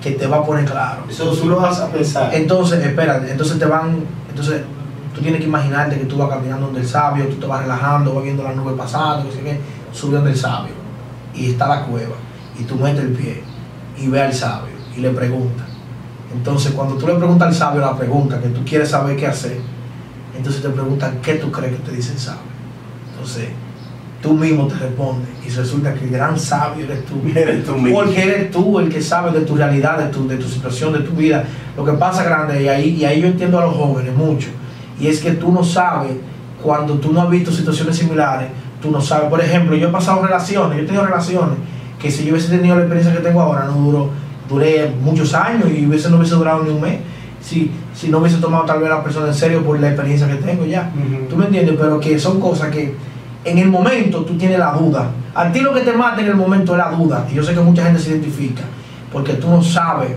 que 0.01 0.13
te 0.13 0.27
va 0.27 0.39
a 0.39 0.45
poner 0.45 0.65
claro. 0.65 1.03
Eso 1.11 1.31
tú 1.33 1.49
lo 1.49 1.57
vas 1.61 1.81
a 1.81 1.89
pensar. 1.89 2.31
Entonces, 2.33 2.83
espérate, 2.83 3.31
entonces 3.31 3.59
te 3.59 3.67
van, 3.67 3.97
entonces 4.31 4.63
tú 5.19 5.25
tienes 5.25 5.41
que 5.41 5.49
imaginarte 5.49 5.99
que 5.99 6.05
tú 6.05 6.17
vas 6.17 6.31
caminando 6.31 6.67
donde 6.67 6.81
el 6.81 6.87
sabio, 6.87 7.27
tú 7.27 7.37
te 7.37 7.47
vas 7.47 7.63
relajando, 7.63 8.15
vas 8.15 8.23
viendo 8.23 8.45
las 8.45 8.55
nubes 8.55 8.75
pasando, 8.79 9.29
que 9.29 9.35
sé 9.35 9.43
qué, 9.43 9.61
sube 9.93 10.15
donde 10.15 10.31
el 10.31 10.37
sabio, 10.37 10.73
y 11.35 11.51
está 11.51 11.67
la 11.67 11.83
cueva, 11.83 12.15
y 12.59 12.63
tú 12.63 12.77
metes 12.77 13.03
el 13.03 13.13
pie, 13.13 13.43
y 13.99 14.07
ve 14.07 14.23
al 14.23 14.33
sabio, 14.33 14.75
y 14.97 15.01
le 15.01 15.11
preguntas. 15.11 15.67
Entonces, 16.33 16.73
cuando 16.73 16.95
tú 16.95 17.07
le 17.09 17.15
preguntas 17.15 17.49
al 17.49 17.55
sabio 17.55 17.81
la 17.81 17.97
pregunta, 17.97 18.41
que 18.41 18.49
tú 18.51 18.61
quieres 18.65 18.91
saber 18.91 19.17
qué 19.17 19.27
hacer, 19.27 19.59
entonces 20.37 20.63
te 20.63 20.69
preguntan 20.69 21.19
qué 21.21 21.35
tú 21.35 21.51
crees 21.51 21.75
que 21.77 21.83
te 21.83 21.97
dice 21.97 22.13
el 22.13 22.19
sabio. 22.21 22.41
Entonces, 23.11 23.49
tú 24.23 24.35
mismo 24.35 24.69
te 24.69 24.77
respondes, 24.77 25.31
y 25.45 25.51
resulta 25.51 25.95
que 25.95 26.05
el 26.05 26.11
gran 26.11 26.39
sabio 26.39 26.85
eres 26.85 27.05
tú. 27.07 27.21
Eres 27.35 27.65
tú 27.65 27.75
mismo. 27.75 27.99
Porque 27.99 28.23
eres 28.23 28.51
tú 28.53 28.79
el 28.79 28.89
que 28.89 29.03
sabe 29.03 29.37
de 29.37 29.45
tu 29.45 29.57
realidad, 29.57 29.99
de 29.99 30.13
tu, 30.13 30.29
de 30.29 30.37
tu 30.37 30.47
situación, 30.47 30.93
de 30.93 31.01
tu 31.01 31.13
vida. 31.13 31.45
Lo 31.77 31.85
que 31.85 31.93
pasa 31.93 32.23
grande, 32.23 32.63
y 32.63 32.69
ahí, 32.69 32.91
y 32.91 33.05
ahí 33.05 33.21
yo 33.21 33.27
entiendo 33.27 33.59
a 33.59 33.65
los 33.65 33.75
jóvenes 33.75 34.15
mucho, 34.15 34.49
y 35.01 35.07
es 35.07 35.21
que 35.21 35.33
tú 35.33 35.53
no 35.53 35.63
sabes, 35.63 36.13
cuando 36.63 36.95
tú 36.95 37.13
no 37.13 37.23
has 37.23 37.31
visto 37.31 37.51
situaciones 37.53 37.97
similares, 37.97 38.49
tú 38.83 38.91
no 38.91 39.01
sabes. 39.01 39.29
Por 39.29 39.41
ejemplo, 39.41 39.77
yo 39.77 39.89
he 39.89 39.93
pasado 39.93 40.23
relaciones, 40.23 40.79
yo 40.79 40.85
he 40.85 40.87
tenido 40.87 41.05
relaciones 41.05 41.57
que 41.99 42.11
si 42.11 42.25
yo 42.25 42.33
hubiese 42.33 42.49
tenido 42.49 42.77
la 42.77 42.83
experiencia 42.83 43.15
que 43.15 43.21
tengo 43.21 43.41
ahora, 43.41 43.65
no 43.65 43.73
duró, 43.73 44.11
duré 44.49 44.93
muchos 45.03 45.35
años 45.35 45.69
y 45.71 45.87
hubiese, 45.87 46.11
no 46.11 46.17
hubiese 46.17 46.35
durado 46.35 46.63
ni 46.63 46.71
un 46.71 46.81
mes. 46.81 47.01
Si, 47.41 47.71
si 47.95 48.09
no 48.09 48.19
hubiese 48.19 48.39
tomado 48.39 48.65
tal 48.65 48.81
vez 48.81 48.91
la 48.91 49.03
persona 49.03 49.29
en 49.29 49.35
serio 49.35 49.65
por 49.65 49.79
la 49.81 49.89
experiencia 49.89 50.29
que 50.29 50.35
tengo 50.35 50.65
ya. 50.65 50.91
¿Tú 51.29 51.37
me 51.37 51.47
entiendes? 51.47 51.77
Pero 51.79 51.99
que 51.99 52.19
son 52.19 52.41
cosas 52.41 52.71
que 52.71 52.95
en 53.45 53.59
el 53.59 53.69
momento 53.69 54.25
tú 54.25 54.37
tienes 54.37 54.59
la 54.59 54.73
duda. 54.73 55.11
A 55.35 55.51
ti 55.51 55.61
lo 55.61 55.73
que 55.73 55.81
te 55.81 55.93
mata 55.93 56.21
en 56.21 56.29
el 56.29 56.37
momento 56.37 56.73
es 56.73 56.79
la 56.79 56.91
duda. 56.91 57.27
Y 57.31 57.35
yo 57.35 57.43
sé 57.43 57.55
que 57.55 57.61
mucha 57.61 57.85
gente 57.85 58.01
se 58.01 58.11
identifica 58.11 58.63
porque 59.13 59.35
tú 59.35 59.49
no 59.49 59.63
sabes 59.63 60.11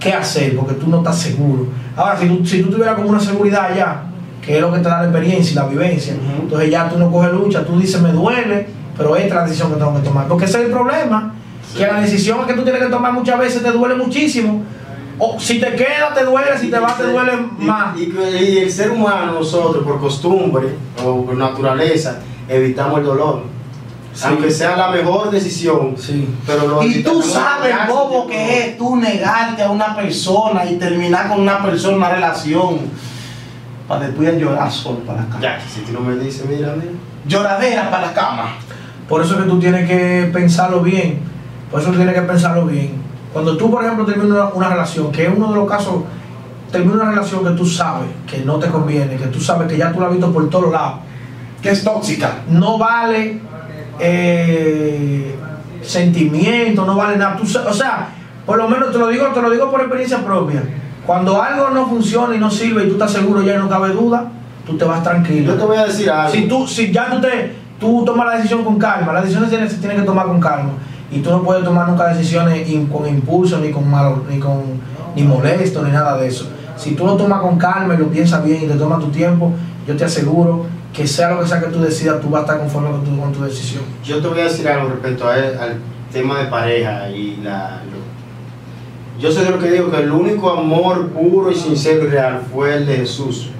qué 0.00 0.12
hacer, 0.12 0.56
porque 0.56 0.74
tú 0.74 0.88
no 0.88 0.98
estás 0.98 1.18
seguro. 1.18 1.66
Ahora, 1.96 2.18
si 2.18 2.28
tú, 2.28 2.46
si 2.46 2.62
tú 2.62 2.70
tuvieras 2.70 2.96
como 2.96 3.08
una 3.08 3.20
seguridad 3.20 3.74
ya, 3.74 4.02
que 4.44 4.56
es 4.56 4.60
lo 4.60 4.70
que 4.72 4.78
te 4.78 4.88
da 4.88 4.98
la 4.98 5.04
experiencia 5.04 5.52
y 5.52 5.54
la 5.54 5.64
vivencia, 5.66 6.14
entonces 6.40 6.70
ya 6.70 6.88
tú 6.88 6.98
no 6.98 7.10
coges 7.10 7.32
lucha, 7.32 7.64
tú 7.64 7.78
dices 7.78 8.00
me 8.00 8.12
duele, 8.12 8.66
pero 8.96 9.16
esta 9.16 9.28
es 9.28 9.34
la 9.34 9.42
decisión 9.44 9.70
que 9.72 9.76
tengo 9.78 9.94
que 9.94 10.00
tomar. 10.02 10.28
Porque 10.28 10.44
ese 10.44 10.58
es 10.60 10.64
el 10.66 10.70
problema, 10.72 11.34
que 11.76 11.86
la 11.86 12.00
decisión 12.00 12.46
que 12.46 12.54
tú 12.54 12.62
tienes 12.62 12.82
que 12.82 12.88
tomar 12.90 13.12
muchas 13.12 13.38
veces 13.38 13.62
te 13.62 13.70
duele 13.72 13.94
muchísimo. 13.94 14.62
O 15.18 15.38
si 15.38 15.60
te 15.60 15.74
queda 15.76 16.12
te 16.14 16.24
duele, 16.24 16.58
si 16.58 16.70
te 16.70 16.78
vas 16.78 16.96
te 16.96 17.04
duele 17.04 17.32
Y- 17.60 17.64
más. 17.64 17.96
Y, 17.96 18.12
y 18.44 18.58
el 18.58 18.70
ser 18.70 18.90
humano, 18.90 19.32
nosotros, 19.32 19.84
por 19.84 20.00
costumbre 20.00 20.68
o 21.04 21.24
por 21.24 21.36
naturaleza, 21.36 22.18
evitamos 22.48 22.98
el 22.98 23.04
dolor. 23.06 23.42
Sí. 24.12 24.24
Aunque 24.28 24.50
sea 24.50 24.76
la 24.76 24.88
mejor 24.90 25.30
decisión, 25.30 25.94
Sí. 25.98 26.28
pero 26.46 26.66
lo 26.68 26.82
Y 26.84 27.02
tú 27.02 27.20
sabes, 27.22 27.74
bobo, 27.88 28.26
tiempo. 28.26 28.26
que 28.28 28.58
es 28.68 28.78
tú 28.78 28.94
negarte 28.96 29.62
a 29.62 29.70
una 29.70 29.94
persona 29.96 30.64
y 30.66 30.76
terminar 30.76 31.28
con 31.28 31.40
una 31.40 31.60
persona 31.62 31.96
una 31.96 32.10
relación 32.10 32.78
para 33.88 34.06
después 34.06 34.38
llorar 34.40 34.70
solo 34.70 35.00
para 35.00 35.20
la 35.22 35.28
cama. 35.28 35.40
Ya, 35.40 35.60
si 35.60 35.80
tú 35.80 35.92
no 35.92 36.00
me 36.00 36.16
dices, 36.16 36.46
mira, 36.48 36.74
mira. 36.76 36.92
Lloradera 37.26 37.90
para 37.90 38.06
la 38.06 38.12
cama. 38.14 38.44
Por 39.08 39.22
eso 39.22 39.34
es 39.34 39.42
que 39.42 39.48
tú 39.48 39.58
tienes 39.58 39.88
que 39.88 40.30
pensarlo 40.32 40.80
bien. 40.80 41.20
Por 41.70 41.80
eso 41.80 41.90
tú 41.90 41.96
tienes 41.96 42.14
que 42.14 42.22
pensarlo 42.22 42.66
bien. 42.66 42.94
Cuando 43.32 43.56
tú, 43.56 43.70
por 43.70 43.84
ejemplo, 43.84 44.04
terminas 44.06 44.30
una, 44.30 44.44
una 44.54 44.68
relación, 44.68 45.10
que 45.12 45.24
es 45.26 45.32
uno 45.34 45.48
de 45.48 45.56
los 45.56 45.68
casos, 45.68 46.02
terminas 46.70 46.96
una 47.02 47.10
relación 47.10 47.44
que 47.44 47.50
tú 47.50 47.66
sabes 47.66 48.08
que 48.26 48.38
no 48.44 48.58
te 48.58 48.68
conviene, 48.68 49.16
que 49.16 49.26
tú 49.26 49.40
sabes 49.40 49.68
que 49.68 49.76
ya 49.76 49.92
tú 49.92 50.00
la 50.00 50.06
has 50.06 50.12
visto 50.12 50.32
por 50.32 50.48
todos 50.48 50.72
lados, 50.72 51.00
Que 51.60 51.70
es 51.70 51.82
tóxica. 51.84 52.30
no 52.48 52.78
vale 52.78 53.40
eh, 53.98 55.34
sentimiento, 55.82 56.84
no 56.84 56.96
vale 56.96 57.16
nada. 57.16 57.36
Tú 57.36 57.42
o 57.42 57.72
sea, 57.74 58.08
por 58.46 58.56
lo 58.56 58.68
menos 58.68 58.92
te 58.92 58.98
lo 58.98 59.08
digo, 59.08 59.26
te 59.28 59.42
lo 59.42 59.50
digo 59.50 59.70
por 59.70 59.80
experiencia 59.80 60.18
propia. 60.24 60.62
Cuando 61.06 61.42
algo 61.42 61.70
no 61.70 61.86
funciona 61.86 62.34
y 62.34 62.38
no 62.38 62.50
sirve 62.50 62.84
y 62.84 62.86
tú 62.88 62.92
estás 62.94 63.12
seguro 63.12 63.42
ya 63.42 63.54
y 63.54 63.58
no 63.58 63.68
cabe 63.68 63.90
duda, 63.90 64.30
tú 64.66 64.76
te 64.76 64.84
vas 64.84 65.02
tranquilo. 65.02 65.52
Yo 65.52 65.58
te 65.58 65.64
voy 65.66 65.76
a 65.76 65.84
decir 65.86 66.10
algo. 66.10 66.32
Si 66.32 66.48
tú, 66.48 66.66
si 66.66 66.90
ya 66.92 67.10
tú 67.10 67.20
te, 67.20 67.54
tú 67.78 68.04
tomas 68.04 68.26
la 68.26 68.36
decisión 68.36 68.64
con 68.64 68.78
calma, 68.78 69.12
las 69.12 69.24
decisiones 69.24 69.50
se 69.72 69.78
tienen, 69.78 69.98
que 69.98 70.04
tomar 70.04 70.26
con 70.26 70.40
calma. 70.40 70.70
Y 71.10 71.18
tú 71.20 71.30
no 71.30 71.42
puedes 71.42 71.62
tomar 71.64 71.88
nunca 71.88 72.06
decisiones 72.08 72.68
in- 72.68 72.86
con 72.86 73.06
impulso, 73.06 73.58
ni 73.58 73.70
con 73.70 73.88
malo, 73.88 74.24
ni 74.30 74.38
con 74.38 74.62
ni 75.14 75.22
molesto, 75.22 75.82
ni 75.82 75.90
nada 75.92 76.16
de 76.18 76.26
eso. 76.28 76.48
Si 76.76 76.92
tú 76.96 77.06
lo 77.06 77.14
tomas 77.16 77.40
con 77.40 77.56
calma 77.58 77.94
y 77.94 77.98
lo 77.98 78.08
piensas 78.08 78.42
bien 78.44 78.64
y 78.64 78.66
te 78.66 78.74
tomas 78.74 78.98
tu 78.98 79.08
tiempo, 79.08 79.52
yo 79.86 79.94
te 79.96 80.04
aseguro 80.04 80.66
que 80.92 81.06
sea 81.06 81.30
lo 81.32 81.40
que 81.40 81.46
sea 81.46 81.60
que 81.60 81.66
tú 81.66 81.80
decidas, 81.80 82.20
tú 82.20 82.30
vas 82.30 82.40
a 82.40 82.44
estar 82.44 82.58
conforme 82.58 82.90
con 82.90 83.04
tu, 83.04 83.20
con 83.20 83.32
tu 83.32 83.42
decisión. 83.44 83.82
Yo 84.02 84.20
te 84.20 84.26
voy 84.28 84.40
a 84.40 84.44
decir 84.44 84.66
algo 84.68 84.88
respecto 84.88 85.28
a- 85.28 85.34
al 85.34 85.76
tema 86.12 86.38
de 86.40 86.46
pareja 86.46 87.10
y 87.10 87.36
la. 87.44 87.80
Yo 89.18 89.30
soy 89.32 89.44
de 89.44 89.50
lo 89.50 89.58
que 89.58 89.70
digo 89.70 89.90
que 89.90 89.98
el 89.98 90.10
único 90.12 90.50
amor 90.50 91.08
puro 91.08 91.50
y 91.50 91.54
sincero 91.54 92.04
y 92.04 92.08
real 92.08 92.42
fue 92.52 92.74
el 92.74 92.86
de 92.86 92.96
Jesús, 92.96 93.50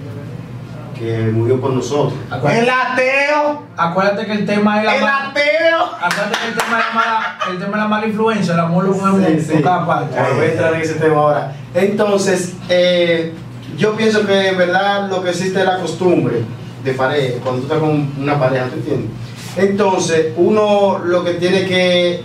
que 0.98 1.18
murió 1.32 1.60
por 1.60 1.72
nosotros. 1.72 2.14
Acuérdate, 2.30 2.62
El 2.62 2.70
ateo, 2.70 3.62
acuérdate 3.76 4.26
que 4.26 4.32
el 4.32 4.46
tema 4.46 4.78
es 4.80 4.84
la 4.86 4.94
el 4.96 5.00
mala, 5.02 5.28
ateo. 5.30 5.78
acuérdate 6.00 6.36
que 6.42 6.48
el 6.48 6.54
tema 6.54 6.78
es 6.78 6.84
la 6.86 6.94
mala, 6.94 7.38
el 7.50 7.58
tema 7.58 7.70
es 7.70 7.76
la 7.82 7.88
mala 7.88 8.06
influencia, 8.06 8.54
el 8.54 8.60
amor 8.60 8.84
lo 8.84 8.92
podemos 8.96 9.20
Sí, 9.26 9.40
sí. 9.40 9.52
por 9.52 9.62
cada 9.62 9.86
parte. 9.86 10.18
Ah, 10.18 10.26
voy 10.34 10.44
a 10.46 10.50
entrar 10.52 10.74
en 10.74 10.80
ese 10.80 10.94
tema 10.94 11.16
ahora. 11.20 11.56
Entonces, 11.74 12.54
eh, 12.68 13.32
yo 13.76 13.96
pienso 13.96 14.24
que 14.26 14.48
en 14.48 14.58
verdad 14.58 15.08
lo 15.08 15.22
que 15.22 15.30
existe 15.30 15.58
es 15.60 15.64
la 15.64 15.78
costumbre 15.78 16.42
de 16.84 16.92
pareja, 16.92 17.38
cuando 17.42 17.62
tú 17.62 17.66
estás 17.66 17.78
con 17.80 18.12
una 18.20 18.38
pareja, 18.38 18.66
¿tú 18.66 18.74
entiendes? 18.76 19.10
Entonces, 19.56 20.32
uno 20.36 20.98
lo 21.04 21.24
que 21.24 21.34
tiene 21.34 21.64
que 21.66 22.22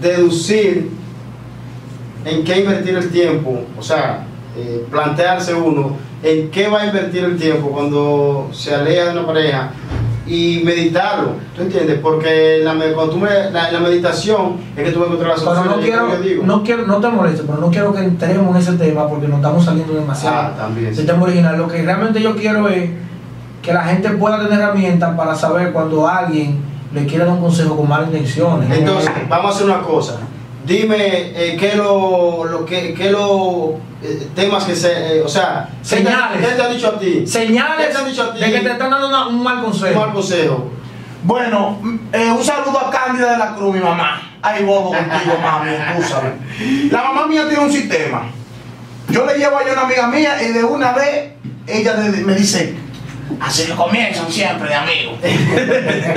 deducir 0.00 0.90
en 2.24 2.44
qué 2.44 2.60
invertir 2.60 2.96
el 2.96 3.10
tiempo, 3.10 3.60
o 3.78 3.82
sea, 3.82 4.24
eh, 4.56 4.84
plantearse 4.90 5.54
uno 5.54 5.96
en 6.22 6.50
qué 6.50 6.68
va 6.68 6.82
a 6.82 6.86
invertir 6.86 7.24
el 7.24 7.36
tiempo 7.38 7.68
cuando 7.70 8.48
se 8.52 8.74
aleja 8.74 9.06
de 9.06 9.10
una 9.12 9.26
pareja 9.26 9.70
y 10.26 10.60
meditarlo, 10.64 11.30
¿tú 11.56 11.62
entiendes? 11.62 11.98
Porque 12.00 12.60
la, 12.62 12.74
cuando 12.94 13.10
tú 13.14 13.18
me- 13.18 13.50
la, 13.50 13.72
la 13.72 13.80
meditación 13.80 14.58
es 14.76 14.84
que 14.84 14.90
tú 14.92 15.00
vas 15.00 15.08
a 15.08 15.12
encontrar 15.12 15.38
la 15.38 15.62
Pero 15.62 15.64
no 15.76 15.80
quiero, 15.82 16.10
que 16.10 16.28
digo. 16.28 16.42
no 16.46 16.62
quiero, 16.62 16.86
no 16.86 16.96
te 17.00 17.08
molestes, 17.08 17.42
pero 17.46 17.58
no 17.58 17.70
quiero 17.70 17.92
que 17.94 18.00
entremos 18.04 18.54
en 18.54 18.62
ese 18.62 18.72
tema 18.74 19.08
porque 19.08 19.26
nos 19.26 19.36
estamos 19.38 19.64
saliendo 19.64 19.94
demasiado. 19.94 20.36
Ah, 20.36 20.54
también. 20.56 20.88
Ese 20.92 21.02
tema 21.04 21.22
original. 21.22 21.56
Lo 21.56 21.66
que 21.66 21.82
realmente 21.82 22.22
yo 22.22 22.36
quiero 22.36 22.68
es 22.68 22.90
que 23.62 23.72
la 23.72 23.82
gente 23.84 24.08
pueda 24.10 24.38
tener 24.42 24.60
herramientas 24.60 25.16
para 25.16 25.34
saber 25.34 25.72
cuando 25.72 26.06
alguien 26.06 26.60
le 26.94 27.06
quiere 27.06 27.24
dar 27.24 27.34
un 27.34 27.40
consejo 27.40 27.76
con 27.76 27.88
malas 27.88 28.08
intenciones. 28.08 28.70
Entonces, 28.70 29.10
vamos 29.28 29.52
a 29.52 29.54
hacer 29.56 29.66
una 29.66 29.80
cosa. 29.82 30.16
Dime 30.64 30.96
eh, 30.98 31.56
qué 31.58 31.74
lo, 31.74 32.44
lo 32.44 32.64
que, 32.66 32.92
qué 32.94 33.10
lo 33.10 33.76
eh, 34.02 34.28
temas 34.34 34.64
que 34.64 34.76
se, 34.76 35.16
eh, 35.18 35.22
o 35.22 35.28
sea, 35.28 35.68
¿qué 35.82 35.96
te- 35.96 36.02
Señales. 36.04 36.46
¿Qué 36.48 36.54
te 36.54 36.62
ha 36.62 36.68
dicho 36.68 36.88
a 36.88 36.98
ti? 36.98 37.26
Señales 37.26 37.88
¿Qué 37.88 37.94
te 38.04 38.04
dicho 38.10 38.22
a 38.24 38.34
ti? 38.34 38.40
de 38.40 38.52
que 38.52 38.60
te 38.60 38.70
están 38.72 38.90
dando 38.90 39.08
una- 39.08 39.26
un 39.28 39.42
mal 39.42 39.58
Un 39.58 39.64
consejo. 39.64 40.00
mal 40.00 40.12
consejo. 40.12 40.70
Bueno, 41.22 41.78
eh, 42.12 42.30
un 42.30 42.44
saludo 42.44 42.78
a 42.78 42.90
Cándida 42.90 43.32
de 43.32 43.38
la 43.38 43.54
Cruz, 43.54 43.74
mi 43.74 43.80
mamá. 43.80 44.22
Ay, 44.42 44.64
bobo 44.64 44.88
contigo, 44.90 45.36
mami, 45.42 45.70
tú 45.96 46.02
sabes. 46.02 46.32
La 46.90 47.02
mamá 47.04 47.26
mía 47.26 47.46
tiene 47.48 47.62
un 47.64 47.72
sistema. 47.72 48.22
Yo 49.10 49.26
le 49.26 49.36
llevo 49.38 49.58
a 49.58 49.62
una 49.62 49.82
amiga 49.82 50.06
mía 50.06 50.42
y 50.42 50.52
de 50.52 50.62
una 50.64 50.92
vez 50.92 51.32
ella 51.66 51.94
me 52.24 52.34
dice, 52.34 52.74
así 53.38 53.66
que 53.66 53.72
comienzan 53.74 54.30
siempre 54.30 54.68
de 54.68 54.74
amigos. 54.74 55.18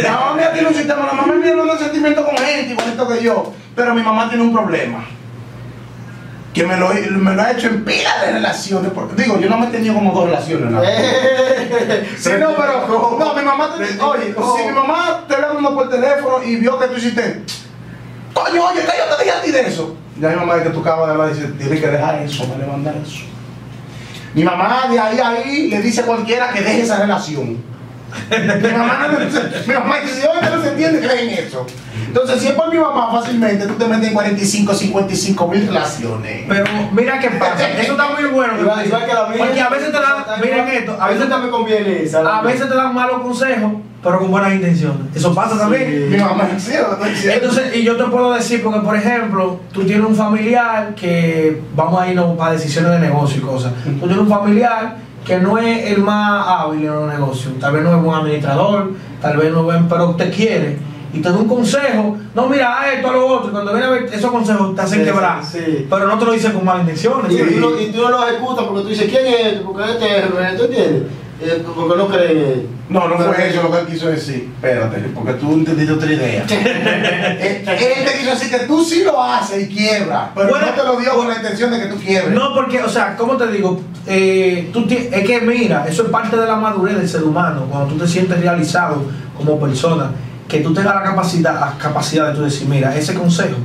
la 0.01 0.11
mamá 0.19 0.33
mía 0.35 0.53
tiene 0.53 0.67
un 0.69 0.75
sistema, 0.75 1.05
la 1.05 1.13
mamá 1.13 1.33
mía 1.33 1.53
no 1.55 1.63
tiene 1.63 1.79
sentimiento 1.79 2.25
con 2.25 2.37
gente 2.37 2.71
igualito 2.71 3.07
que 3.07 3.23
yo, 3.23 3.53
pero 3.75 3.93
mi 3.93 4.01
mamá 4.01 4.29
tiene 4.29 4.43
un 4.43 4.53
problema. 4.53 5.05
Que 6.53 6.63
me 6.63 6.77
lo, 6.77 6.89
me 6.89 7.33
lo 7.33 7.41
ha 7.41 7.51
hecho 7.51 7.67
en 7.67 7.83
pila 7.83 8.11
de 8.23 8.33
relaciones. 8.33 8.91
Porque, 8.93 9.23
digo, 9.23 9.39
yo 9.39 9.49
no 9.49 9.57
me 9.57 9.67
he 9.67 9.71
tenido 9.71 9.95
como 9.95 10.13
dos 10.13 10.25
relaciones. 10.25 10.69
¿no? 10.69 10.81
Sí, 10.83 12.29
no, 12.39 12.55
pero 12.55 13.17
no, 13.17 13.33
mi 13.33 13.41
mamá 13.41 13.73
te 13.75 13.99
oye, 13.99 14.35
si 14.35 14.67
mi 14.67 14.71
mamá 14.71 15.25
te 15.27 15.35
ve 15.35 15.45
hablando 15.45 15.73
por 15.73 15.89
teléfono 15.89 16.43
y 16.43 16.57
vio 16.57 16.77
que 16.77 16.87
tú 16.89 16.97
hiciste, 16.97 17.41
coño, 18.35 18.65
oye, 18.67 18.81
que 18.81 18.85
yo 18.85 19.15
te 19.15 19.23
dije 19.23 19.35
a 19.35 19.41
ti 19.41 19.51
de 19.51 19.61
eso. 19.61 19.97
Ya 20.19 20.29
mi 20.29 20.35
mamá 20.35 20.55
de 20.57 20.63
que 20.63 20.69
tú 20.69 20.81
acabas 20.81 21.07
de 21.07 21.11
hablar 21.13 21.33
dice, 21.33 21.47
tienes 21.57 21.81
que 21.81 21.87
dejar 21.87 22.21
eso, 22.21 22.45
no 22.45 22.55
le 22.55 22.67
mandar 22.67 22.93
eso. 23.03 23.32
Mi 24.33 24.43
mamá 24.43 24.87
de 24.89 24.99
ahí 24.99 25.19
a 25.19 25.29
ahí 25.29 25.69
le 25.69 25.81
dice 25.81 26.01
a 26.01 26.05
cualquiera 26.05 26.51
que 26.51 26.61
deje 26.61 26.81
esa 26.81 26.97
relación. 26.97 27.57
mi 28.29 28.69
mamá 28.69 29.07
no 29.07 29.19
mi 29.19 29.73
mamá 29.73 29.99
dice, 29.99 30.27
no 30.51 30.61
se 30.61 30.69
entiende, 30.69 30.99
cree 30.99 31.23
en 31.23 31.47
eso. 31.47 31.65
Entonces, 32.07 32.41
si 32.41 32.47
es 32.47 32.53
por 32.53 32.71
mi 32.71 32.77
mamá, 32.77 33.11
fácilmente 33.11 33.65
tú 33.65 33.73
te 33.73 33.85
metes 33.85 34.07
en 34.07 34.13
45, 34.13 34.73
55 34.73 35.47
mil 35.47 35.67
relaciones. 35.67 36.45
Pero 36.47 36.65
mira 36.91 37.19
qué 37.19 37.29
pasa. 37.31 37.69
Eso 37.69 37.93
está 37.93 38.09
muy 38.09 38.29
bueno. 38.29 38.53
Porque 38.55 39.61
a 39.61 39.69
veces 39.69 39.91
te 39.91 39.99
dan, 39.99 40.41
miren 40.41 40.67
esto, 40.67 40.97
a 40.99 41.07
veces, 41.07 41.27
no 41.27 41.39
me 41.39 41.49
conviene 41.49 42.07
a 42.13 42.41
veces 42.41 42.69
te 42.69 42.75
dan 42.75 42.93
malos 42.93 43.21
consejos, 43.21 43.71
pero 44.03 44.19
con 44.19 44.31
buenas 44.31 44.53
intenciones. 44.53 44.97
Eso 45.15 45.33
pasa 45.33 45.57
también. 45.57 46.09
mi 46.11 46.17
mamá. 46.17 46.49
Entonces, 46.51 47.75
y 47.75 47.83
yo 47.83 47.95
te 47.95 48.03
puedo 48.05 48.33
decir, 48.33 48.61
porque 48.61 48.79
por 48.81 48.95
ejemplo, 48.95 49.59
tú 49.71 49.83
tienes 49.83 50.05
un 50.05 50.15
familiar 50.15 50.93
que, 50.95 51.61
vamos 51.75 52.01
a 52.01 52.07
irnos 52.09 52.37
para 52.37 52.51
decisiones 52.53 52.91
de 52.91 52.99
negocio 52.99 53.37
y 53.37 53.41
cosas. 53.45 53.71
Tú 53.85 53.99
tienes 54.05 54.17
un 54.17 54.27
familiar 54.27 54.97
que 55.25 55.39
no 55.39 55.57
es 55.57 55.91
el 55.91 55.99
más 56.03 56.45
hábil 56.47 56.81
en 56.85 56.93
los 56.93 57.13
negocios, 57.13 57.53
tal 57.59 57.73
vez 57.73 57.83
no 57.83 57.95
es 57.95 58.03
buen 58.03 58.19
administrador, 58.19 58.91
tal 59.21 59.37
vez 59.37 59.51
no 59.53 59.59
es 59.59 59.63
buen, 59.63 59.87
pero 59.87 60.15
te 60.15 60.29
quiere 60.29 60.77
y 61.13 61.19
te 61.19 61.29
da 61.29 61.35
un 61.37 61.47
consejo. 61.47 62.17
No, 62.35 62.49
mira, 62.49 62.81
a 62.81 62.91
esto, 62.91 63.09
a 63.09 63.13
lo 63.13 63.27
otro. 63.27 63.49
y 63.49 63.51
Cuando 63.53 63.71
viene 63.71 63.87
a 63.87 63.91
ver, 63.91 64.09
esos 64.11 64.29
consejos 64.31 64.75
te 64.75 64.81
hacen 64.81 64.99
Sí, 64.99 65.05
quebrar, 65.05 65.45
sí, 65.45 65.87
pero 65.89 66.07
no 66.07 66.17
te 66.19 66.25
lo 66.25 66.31
dice 66.33 66.51
con 66.51 66.65
malas 66.65 66.81
intenciones. 66.81 67.31
Y, 67.31 67.37
tú, 67.37 67.59
no- 67.61 67.79
y 67.79 67.85
tú 67.91 68.01
no 68.01 68.09
lo 68.09 68.27
ejecutas 68.27 68.65
porque 68.65 68.81
tú 68.81 68.87
dices, 68.89 69.09
¿quién 69.09 69.25
es? 69.27 69.53
Porque 69.61 69.83
este 69.91 70.19
es, 70.19 70.57
¿tú 70.57 70.63
entiendes? 70.65 71.03
Eh, 71.41 71.63
porque 71.75 71.97
no 71.97 72.07
creen 72.07 72.31
en 72.31 72.37
él. 72.37 72.67
No, 72.93 73.07
no 73.09 73.17
fue 73.17 73.49
eso 73.49 73.63
lo 73.63 73.71
que 73.71 73.79
él 73.79 73.87
quiso 73.87 74.07
decir. 74.09 74.49
Espérate, 74.55 74.99
porque 75.15 75.33
tú 75.33 75.53
entendiste 75.53 75.93
otra 75.93 76.11
idea. 76.11 76.45
Eh, 76.53 77.63
él 77.65 78.05
te 78.05 78.17
quiso 78.19 78.31
decir 78.31 78.49
que 78.51 78.65
tú 78.65 78.83
sí 78.83 79.03
lo 79.03 79.21
haces 79.21 79.63
y 79.69 79.73
quiebra, 79.73 80.31
pero 80.35 80.49
Bueno, 80.49 80.67
no 80.67 80.71
te 80.73 80.83
lo 80.83 80.97
dio 80.99 81.15
con 81.15 81.27
la 81.27 81.35
intención 81.35 81.71
de 81.71 81.79
que 81.79 81.85
tú 81.87 81.95
quiebres. 81.97 82.33
No, 82.33 82.53
porque, 82.53 82.81
o 82.81 82.89
sea, 82.89 83.15
¿cómo 83.17 83.35
te 83.37 83.47
digo? 83.51 83.81
Eh, 84.07 84.69
tú 84.71 84.85
es 84.89 85.23
que 85.25 85.41
mira, 85.41 85.85
eso 85.87 86.03
es 86.03 86.09
parte 86.09 86.37
de 86.37 86.45
la 86.45 86.55
madurez 86.55 86.97
del 86.97 87.07
ser 87.09 87.23
humano, 87.23 87.65
cuando 87.69 87.93
tú 87.93 87.99
te 87.99 88.07
sientes 88.07 88.39
realizado 88.39 89.03
como 89.37 89.59
persona, 89.59 90.11
que 90.47 90.59
tú 90.59 90.73
tengas 90.73 90.95
la 90.95 91.03
capacidad, 91.03 91.53
la 91.59 91.73
capacidad 91.77 92.29
de 92.29 92.35
tú 92.35 92.43
decir, 92.43 92.67
mira, 92.67 92.95
ese 92.95 93.13
consejo 93.13 93.55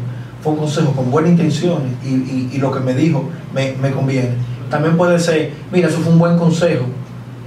fue 0.42 0.52
un 0.52 0.58
consejo 0.58 0.92
con 0.92 1.10
buenas 1.10 1.32
intenciones 1.32 1.92
y, 2.04 2.08
y- 2.08 2.50
y 2.54 2.58
lo 2.58 2.72
que 2.72 2.80
me 2.80 2.94
dijo 2.94 3.28
me, 3.52 3.72
me 3.80 3.90
conviene. 3.90 4.30
También 4.70 4.96
puede 4.96 5.18
ser, 5.18 5.52
mira, 5.72 5.88
eso 5.88 5.98
fue 5.98 6.12
un 6.12 6.18
buen 6.18 6.36
consejo, 6.38 6.84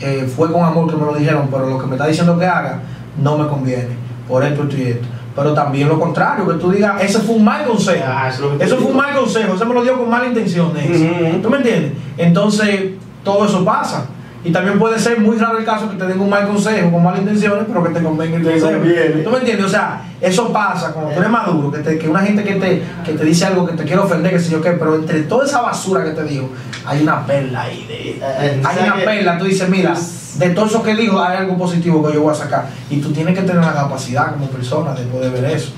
eh, 0.01 0.31
fue 0.33 0.51
con 0.51 0.63
amor 0.63 0.89
que 0.89 0.95
me 0.95 1.05
lo 1.05 1.13
dijeron, 1.13 1.47
pero 1.51 1.67
lo 1.67 1.77
que 1.77 1.85
me 1.85 1.93
está 1.93 2.07
diciendo 2.07 2.37
que 2.37 2.45
haga 2.45 2.79
no 3.21 3.37
me 3.37 3.47
conviene, 3.47 3.89
por 4.27 4.43
esto, 4.43 4.63
esto 4.63 4.77
y 4.77 4.83
esto. 4.83 5.07
Pero 5.35 5.53
también 5.53 5.87
lo 5.87 5.99
contrario, 5.99 6.47
que 6.47 6.55
tú 6.55 6.71
digas, 6.71 7.01
ese 7.01 7.19
fue 7.19 7.35
un 7.35 7.45
mal 7.45 7.65
consejo. 7.65 8.03
Ah, 8.05 8.29
eso 8.29 8.55
Eso 8.59 8.77
fue 8.77 8.91
un 8.91 8.97
mal 8.97 9.15
consejo, 9.15 9.53
ese 9.53 9.65
me 9.65 9.73
lo 9.73 9.81
dio 9.83 9.97
con 9.97 10.09
malas 10.09 10.27
intenciones. 10.27 10.89
Ujú. 10.89 11.41
¿Tú 11.41 11.49
me 11.49 11.57
entiendes? 11.57 11.93
Entonces, 12.17 12.91
todo 13.23 13.45
eso 13.45 13.63
pasa. 13.63 14.05
Y 14.43 14.51
también 14.51 14.79
puede 14.79 14.97
ser 14.97 15.19
muy 15.19 15.37
raro 15.37 15.59
el 15.59 15.65
caso 15.65 15.87
que 15.89 15.97
te 15.97 16.05
den 16.07 16.19
un 16.19 16.27
mal 16.29 16.47
consejo 16.47 16.91
con 16.91 17.03
malas 17.03 17.19
intenciones, 17.21 17.63
pero 17.67 17.83
que 17.83 17.89
te 17.91 18.01
convenga 18.03 18.37
el 18.37 18.43
consejo. 18.43 18.81
¿Tú 19.23 19.29
me 19.29 19.37
entiendes? 19.37 19.65
O 19.67 19.69
sea, 19.69 20.01
eso 20.19 20.51
pasa 20.51 20.93
cuando 20.93 21.11
tú 21.11 21.19
eres 21.19 21.29
maduro, 21.31 21.71
que, 21.71 21.77
te- 21.79 21.97
que 21.99 22.09
una 22.09 22.21
gente 22.21 22.43
que 22.43 22.55
te, 22.55 22.81
que 23.05 23.13
te 23.13 23.23
dice 23.23 23.45
algo 23.45 23.67
que 23.67 23.73
te 23.73 23.83
quiere 23.83 23.99
ofender, 23.99 24.31
que 24.31 24.39
sé 24.39 24.49
yo 24.51 24.59
qué, 24.61 24.71
pero 24.71 24.95
entre 24.95 25.21
toda 25.23 25.45
esa 25.45 25.61
basura 25.61 26.03
que 26.03 26.11
te 26.11 26.23
digo, 26.23 26.49
hay 26.85 27.03
una 27.03 27.23
perla 27.25 27.61
ahí. 27.63 27.85
De, 27.87 27.93
Eh, 27.93 28.19
eh, 28.19 28.61
hay 28.65 28.75
¿sabes 28.77 28.83
una 28.93 28.95
perla, 29.05 29.37
tú 29.37 29.45
dices, 29.45 29.69
mira, 29.69 29.93
de 30.39 30.49
todo 30.49 30.65
eso 30.65 30.81
que 30.81 30.95
dijo, 30.95 31.21
hay 31.21 31.37
algo 31.37 31.55
positivo 31.57 32.03
que 32.07 32.13
yo 32.15 32.21
voy 32.23 32.31
a 32.31 32.35
sacar. 32.35 32.65
Y 32.89 32.97
tú 32.99 33.11
tienes 33.11 33.35
que 33.37 33.41
tener 33.43 33.63
la 33.63 33.73
capacidad 33.73 34.31
como 34.31 34.47
persona 34.47 34.93
de 34.95 35.03
poder 35.03 35.31
ver 35.31 35.45
eso. 35.51 35.71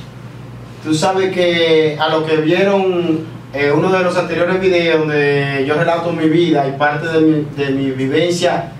Tú 0.85 0.93
sabes 0.93 1.33
que 1.33 1.97
a 1.99 2.07
lo 2.09 2.25
que 2.25 2.37
vieron 2.37 3.19
eh, 3.53 3.71
uno 3.71 3.91
de 3.91 4.03
los 4.03 4.17
anteriores 4.17 4.59
videos 4.59 4.99
donde 4.99 5.63
yo 5.67 5.75
relato 5.75 6.11
mi 6.11 6.27
vida 6.27 6.67
y 6.67 6.71
parte 6.77 7.07
de 7.07 7.19
mi, 7.21 7.47
de 7.55 7.69
mi 7.71 7.91
vivencia, 7.91 8.71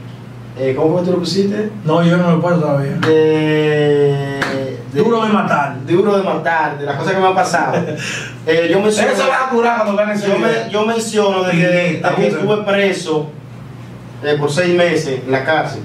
eh, 0.58 0.74
¿cómo 0.75 0.94
fue 0.94 1.01
que 1.01 1.06
tú 1.08 1.12
lo 1.13 1.20
pusiste? 1.20 1.70
No, 1.86 2.03
yo 2.03 2.18
no 2.18 2.32
lo 2.32 2.42
puedo 2.42 2.60
todavía. 2.60 2.94
De, 2.98 4.39
de- 4.39 4.74
Duro 4.94 5.24
de 5.25 5.30
matar. 5.34 5.75
Duro 5.88 6.15
de 6.18 6.22
matar, 6.24 6.77
de 6.77 6.86
las 6.86 6.98
cosas 6.98 7.13
que 7.13 7.20
me 7.20 7.27
han 7.27 7.36
pasado. 7.36 7.77
Eh, 8.46 8.68
yo 8.70 8.82
menciono, 8.82 9.10
Eso 9.10 9.24
va 9.30 9.46
a 9.48 9.50
curar 9.50 9.77
cuando 9.84 9.96
gane 9.96 10.15
ese 10.15 10.27
yo, 10.27 10.38
me- 10.38 10.70
yo 10.70 10.86
menciono 10.86 11.44
de 11.44 11.51
que, 11.53 12.01
que 12.18 12.27
estuve 12.27 12.58
preso 12.65 13.30
eh, 14.22 14.36
por 14.38 14.51
seis 14.51 14.75
meses 14.75 15.22
en 15.25 15.32
la 15.32 15.46
cárcel. 15.46 15.82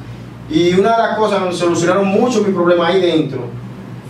Y 0.50 0.74
una 0.74 0.96
de 0.96 1.02
las 1.04 1.16
cosas 1.16 1.40
que 1.44 1.52
solucionaron 1.52 2.08
mucho 2.08 2.42
mi 2.42 2.52
problema 2.52 2.88
ahí 2.88 3.00
dentro 3.00 3.44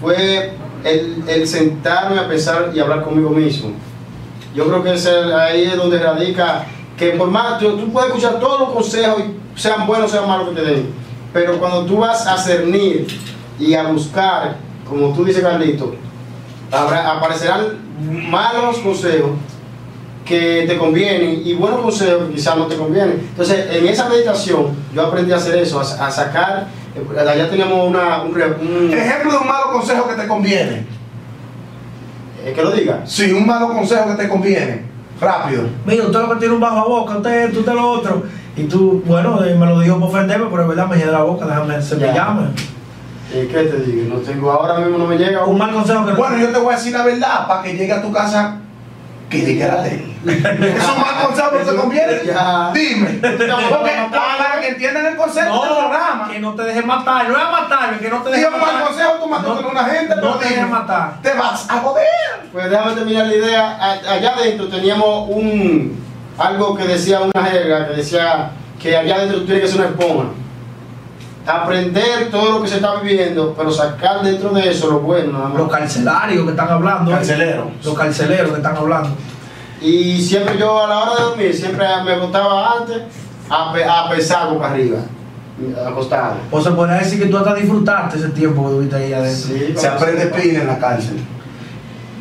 fue 0.00 0.52
el, 0.82 1.23
el 1.28 1.47
sentarme 1.47 2.18
a 2.18 2.26
pensar 2.26 2.70
y 2.75 2.80
hablar 2.80 3.02
conmigo 3.02 3.28
mismo. 3.28 3.73
Yo 4.58 4.66
creo 4.66 4.82
que 4.82 4.94
ese- 4.94 5.32
ahí 5.34 5.62
es 5.64 5.76
donde 5.76 5.98
radica 6.00 6.64
que 6.96 7.10
por 7.12 7.30
más, 7.30 7.58
tú, 7.60 7.76
tú 7.76 7.92
puedes 7.92 8.08
escuchar 8.08 8.40
todos 8.40 8.58
los 8.60 8.70
consejos, 8.70 9.22
sean 9.54 9.86
buenos 9.86 10.10
sean 10.10 10.26
malos 10.28 10.48
que 10.50 10.56
te 10.56 10.62
den, 10.62 10.90
pero 11.32 11.58
cuando 11.60 11.84
tú 11.86 11.98
vas 11.98 12.26
a 12.26 12.36
cernir 12.36 13.06
y 13.58 13.74
a 13.74 13.84
buscar, 13.84 14.56
como 14.88 15.12
tú 15.14 15.24
dices 15.24 15.42
Carlito, 15.44 15.94
aparecerán 16.72 17.78
malos 18.28 18.78
consejos 18.78 19.30
que 20.24 20.64
te 20.68 20.76
convienen 20.76 21.40
y 21.44 21.54
buenos 21.54 21.80
consejos 21.80 22.24
que 22.28 22.34
quizás 22.34 22.56
no 22.56 22.66
te 22.66 22.76
convienen. 22.76 23.26
Entonces, 23.30 23.66
en 23.74 23.86
esa 23.88 24.08
meditación, 24.08 24.76
yo 24.94 25.02
aprendí 25.06 25.32
a 25.32 25.36
hacer 25.36 25.56
eso, 25.56 25.80
a, 25.80 26.10
sacar, 26.10 26.66
eh, 26.94 27.18
allá 27.20 27.48
teníamos 27.48 27.88
una, 27.88 28.22
un- 28.22 28.92
Ejemplo 28.92 29.32
de 29.32 29.38
un 29.38 29.46
malo 29.46 29.72
consejo 29.72 30.06
que 30.08 30.14
te 30.20 30.28
conviene. 30.28 30.84
Que 32.55 32.62
lo 32.62 32.71
diga. 32.71 33.02
Sí, 33.07 33.33
un 33.33 33.47
malo 33.47 33.69
consejo 33.73 34.07
que 34.09 34.23
te 34.23 34.28
conviene. 34.28 34.83
Rápido. 35.21 35.64
Mira, 35.85 36.05
usted 36.05 36.19
lo 36.21 36.28
que 36.31 36.37
tiene 36.37 36.55
un 36.55 36.61
bajo 36.61 36.78
a 36.78 36.85
boca, 36.85 37.17
usted 37.17 37.57
usted 37.57 37.73
lo 37.73 37.90
otro. 37.90 38.23
Y 38.57 38.64
tú, 38.64 39.02
bueno, 39.07 39.45
eh, 39.45 39.55
me 39.55 39.67
lo 39.67 39.81
dijo 39.81 39.99
por 39.99 40.09
ofenderme, 40.11 40.47
pero 40.50 40.62
es 40.62 40.69
verdad, 40.69 40.87
me 40.88 40.97
llena 40.97 41.12
la 41.12 41.23
boca, 41.23 41.47
déjame, 41.47 41.81
se 41.83 41.97
me 41.97 42.07
llame. 42.12 42.47
Eh, 43.33 43.49
¿Qué 43.52 43.64
te 43.64 43.76
digo? 43.83 44.14
No 44.14 44.21
tengo, 44.21 44.50
ahora 44.50 44.78
mismo 44.78 44.97
no 44.99 45.07
me 45.07 45.19
llega 45.19 45.45
Un 45.45 45.59
mal 45.59 45.71
consejo 45.73 46.05
que 46.07 46.12
no- 46.12 46.17
Bueno, 46.17 46.38
yo 46.38 46.49
te 46.49 46.59
voy 46.59 46.73
a 46.73 46.76
decir 46.76 46.93
la 46.95 47.05
verdad 47.05 47.47
para 47.47 47.62
que 47.62 47.75
llegue 47.75 47.93
a 47.93 48.00
tu 48.00 48.11
casa 48.11 48.57
que 49.28 49.40
llegue 49.43 49.62
a 49.64 49.75
la 49.75 49.83
de 49.83 49.90
él. 49.90 50.14
Es 50.26 50.88
un 50.88 51.00
mal 51.00 51.26
consejo 51.26 51.50
que 51.50 51.59
te 51.71 51.76
conviene. 51.76 52.12
Ya. 52.25 52.71
Dime. 52.73 53.07
Porque 53.21 53.90
que 54.68 54.75
entiendan 54.75 55.06
el 55.06 55.16
concepto 55.16 55.62
del 55.62 55.70
programa. 55.70 56.28
que 56.30 56.38
no 56.38 56.54
te 56.54 56.62
dejes 56.62 56.84
matar, 56.84 57.28
no 57.28 57.38
es 57.38 57.50
matarme, 57.50 57.98
que 57.98 58.08
no 58.08 58.22
te 58.22 58.30
dejes 58.30 58.50
matar. 58.50 58.84
consejo, 58.84 59.12
tú 59.20 59.28
matas 59.28 59.64
a 59.64 59.68
una 59.68 59.84
gente, 59.84 60.16
no 60.16 60.34
te 60.34 60.48
dejes 60.48 60.68
matar. 60.68 61.22
Te 61.22 61.34
vas 61.34 61.70
a 61.70 61.78
joder. 61.78 62.06
Pues 62.52 62.70
déjame 62.70 62.92
terminar 62.92 63.26
la 63.26 63.34
idea. 63.34 63.82
Allá 63.82 64.34
adentro 64.34 64.68
teníamos 64.68 65.28
un 65.28 66.04
algo 66.38 66.76
que 66.76 66.84
decía 66.84 67.20
una 67.20 67.44
jerga, 67.46 67.88
que 67.88 67.94
decía 67.94 68.50
que 68.80 68.96
allá 68.96 69.16
adentro 69.16 69.40
tú 69.40 69.46
tienes 69.46 69.64
que 69.64 69.68
ser 69.68 69.80
una 69.80 69.90
esponja. 69.90 70.28
Aprender 71.46 72.30
todo 72.30 72.52
lo 72.52 72.62
que 72.62 72.68
se 72.68 72.76
está 72.76 72.96
viviendo, 72.96 73.54
pero 73.56 73.72
sacar 73.72 74.22
dentro 74.22 74.50
de 74.50 74.70
eso 74.70 74.90
lo 74.90 75.00
bueno 75.00 75.32
nada 75.32 75.48
más. 75.48 75.58
Los 75.58 75.70
carcelarios 75.70 76.44
que 76.44 76.50
están 76.50 76.68
hablando. 76.68 77.10
Carcelero. 77.10 77.70
Los 77.82 77.94
carceleros 77.94 78.50
que 78.50 78.56
están 78.58 78.76
hablando. 78.76 79.10
Y 79.80 80.20
siempre 80.20 80.58
yo 80.58 80.84
a 80.84 80.88
la 80.88 80.98
hora 80.98 81.14
de 81.14 81.22
dormir, 81.22 81.54
siempre 81.54 81.87
me 82.04 82.18
gustaba 82.18 82.75
antes 82.78 83.02
a, 83.50 83.73
pe- 83.73 83.85
a 83.85 84.09
pesar 84.11 84.50
boca 84.52 84.71
arriba, 84.71 84.99
acostado. 85.87 86.35
O 86.50 86.61
se 86.61 86.71
podría 86.71 86.97
decir 86.99 87.19
que 87.21 87.26
tú 87.26 87.37
hasta 87.38 87.55
disfrutaste 87.55 88.19
ese 88.19 88.28
tiempo 88.31 88.64
que 88.64 88.75
tuviste 88.75 88.97
ahí 88.97 89.12
adentro. 89.12 89.49
Sí, 89.57 89.75
Se 89.76 89.88
aprende 89.88 90.26
pila 90.26 90.61
en 90.61 90.67
la 90.67 90.78
cárcel. 90.78 91.19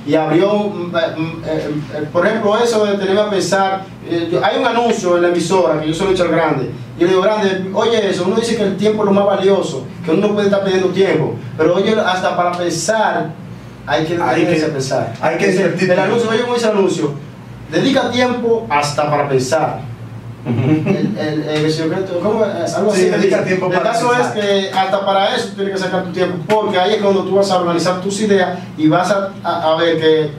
y 0.05 0.15
abrió, 0.15 0.53
mm, 0.53 0.85
mm, 0.87 1.43
eh, 1.45 1.69
eh, 1.95 2.07
por 2.13 2.25
ejemplo, 2.25 2.57
eso 2.57 2.85
de 2.85 2.97
tenerme 2.97 3.19
a 3.19 3.29
pensar, 3.29 3.81
eh, 4.09 4.29
yo- 4.31 4.39
hay 4.43 4.57
un 4.57 4.65
anuncio 4.65 5.17
en 5.17 5.23
la 5.23 5.27
emisora, 5.29 5.81
que 5.81 5.87
yo 5.89 5.93
soy 5.93 6.07
Richard 6.07 6.29
Grande, 6.31 6.71
y 6.97 7.01
yo 7.01 7.07
le 7.07 7.11
digo, 7.11 7.21
Grande, 7.23 7.69
oye 7.73 8.09
eso, 8.09 8.23
uno 8.25 8.37
dice 8.37 8.55
que 8.55 8.63
el 8.63 8.77
tiempo 8.77 9.03
es 9.03 9.07
lo 9.07 9.11
más 9.13 9.25
valioso, 9.25 9.83
que 10.05 10.11
uno 10.11 10.27
no 10.29 10.33
puede 10.33 10.47
estar 10.47 10.63
perdiendo 10.63 10.89
tiempo, 10.91 11.35
pero 11.57 11.75
oye, 11.75 11.93
hasta 11.99 12.37
para 12.37 12.53
pensar, 12.53 13.31
hay 13.85 14.05
que 14.05 14.17
Hay 14.21 14.45
que- 14.45 14.55
pensar. 14.67 15.13
hay 15.21 15.37
que 15.37 15.51
invertir 15.51 15.91
El 15.91 15.99
anuncio, 15.99 16.29
oye, 16.29 16.41
cómo 16.43 16.53
dice 16.53 16.67
el 16.71 16.77
anuncio, 16.77 17.11
dedica 17.69 18.09
tiempo 18.09 18.65
hasta 18.69 19.09
para 19.11 19.27
pensar. 19.27 19.81
El, 20.47 21.17
el, 21.17 21.65
el 21.65 22.19
¿cómo 22.23 22.45
es? 22.45 22.73
Algo 22.73 22.91
Sí, 22.93 23.01
así. 23.01 23.09
dedica 23.09 23.43
tiempo 23.43 23.65
el 23.67 23.73
para 23.73 23.91
caso 23.91 24.09
pensar. 24.09 24.37
es 24.37 24.43
que 24.45 24.71
hasta 24.77 25.05
para 25.05 25.35
eso 25.35 25.49
tienes 25.55 25.73
que 25.73 25.79
sacar 25.79 26.03
tu 26.03 26.11
tiempo, 26.11 26.37
porque 26.47 26.79
ahí 26.79 26.93
es 26.95 27.01
cuando 27.01 27.23
tú 27.23 27.35
vas 27.35 27.51
a 27.51 27.59
organizar 27.59 27.99
tus 28.01 28.21
ideas 28.21 28.57
y 28.77 28.87
vas 28.87 29.11
a, 29.11 29.31
a- 29.43 29.73
a 29.73 29.75
ver 29.77 29.99
que. 29.99 30.29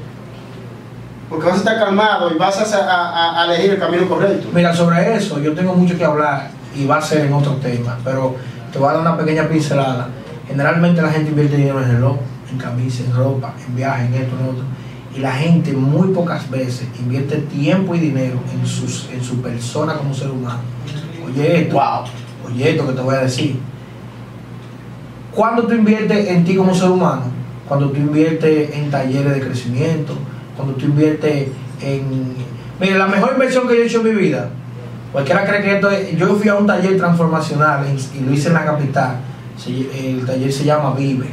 Porque 1.28 1.44
vas 1.46 1.56
a 1.56 1.58
estar 1.58 1.78
calmado 1.78 2.30
y 2.34 2.38
vas 2.38 2.58
a, 2.74 2.78
a- 2.90 3.42
a 3.42 3.44
elegir 3.44 3.72
el 3.72 3.78
camino 3.78 4.08
correcto. 4.08 4.48
Mira, 4.52 4.74
sobre 4.74 5.14
eso 5.14 5.38
yo 5.40 5.52
tengo 5.54 5.74
mucho 5.74 5.96
que 5.98 6.04
hablar 6.04 6.48
y 6.74 6.86
va 6.86 6.96
a 6.98 7.02
ser 7.02 7.26
en 7.26 7.32
otro 7.34 7.52
tema, 7.56 7.98
pero 8.02 8.34
te 8.72 8.78
voy 8.78 8.88
a 8.88 8.92
dar 8.92 9.00
una 9.02 9.16
pequeña 9.16 9.46
pincelada. 9.46 10.08
Generalmente 10.46 11.02
la 11.02 11.10
gente 11.10 11.28
invierte 11.30 11.56
dinero 11.56 11.82
en 11.82 11.90
reloj, 11.92 12.16
en 12.50 12.56
camisa, 12.56 13.02
en 13.04 13.14
ropa, 13.14 13.52
en 13.66 13.76
viaje, 13.76 14.06
en 14.06 14.14
esto, 14.14 14.34
en 14.40 14.46
otro. 14.48 14.64
Y 15.18 15.20
la 15.20 15.32
gente 15.32 15.72
muy 15.72 16.14
pocas 16.14 16.48
veces 16.48 16.86
invierte 16.96 17.38
tiempo 17.38 17.92
y 17.92 17.98
dinero 17.98 18.38
en, 18.54 18.64
sus, 18.64 19.08
en 19.12 19.20
su 19.20 19.42
persona 19.42 19.94
como 19.94 20.14
ser 20.14 20.30
humano. 20.30 20.60
Oye 21.26 21.62
esto, 21.62 21.74
Wow. 21.74 22.04
oye 22.46 22.70
esto 22.70 22.86
que 22.86 22.92
te 22.92 23.00
voy 23.00 23.16
a 23.16 23.22
decir. 23.22 23.58
Cuando 25.34 25.64
tú 25.64 25.74
inviertes 25.74 26.28
en 26.28 26.44
ti 26.44 26.54
como 26.54 26.72
ser 26.72 26.90
humano, 26.90 27.22
cuando 27.66 27.90
tú 27.90 27.96
inviertes 27.96 28.72
en 28.76 28.92
talleres 28.92 29.34
de 29.34 29.40
crecimiento, 29.40 30.14
cuando 30.54 30.74
tú 30.74 30.86
inviertes 30.86 31.48
en... 31.82 32.34
Mire, 32.80 32.96
la 32.96 33.08
mejor 33.08 33.32
inversión 33.32 33.66
que 33.66 33.74
yo 33.74 33.82
he 33.82 33.86
hecho 33.86 34.06
en 34.06 34.14
mi 34.14 34.22
vida, 34.22 34.50
cualquiera 35.10 35.44
cree 35.44 35.62
que 35.62 35.74
esto 35.74 35.90
es... 35.90 36.16
Yo 36.16 36.32
fui 36.36 36.48
a 36.48 36.54
un 36.54 36.66
taller 36.68 36.96
transformacional 36.96 37.84
y 38.16 38.20
lo 38.20 38.32
hice 38.32 38.48
en 38.48 38.54
la 38.54 38.64
capital, 38.64 39.16
el 39.66 40.24
taller 40.24 40.52
se 40.52 40.64
llama 40.64 40.94
Vive, 40.96 41.26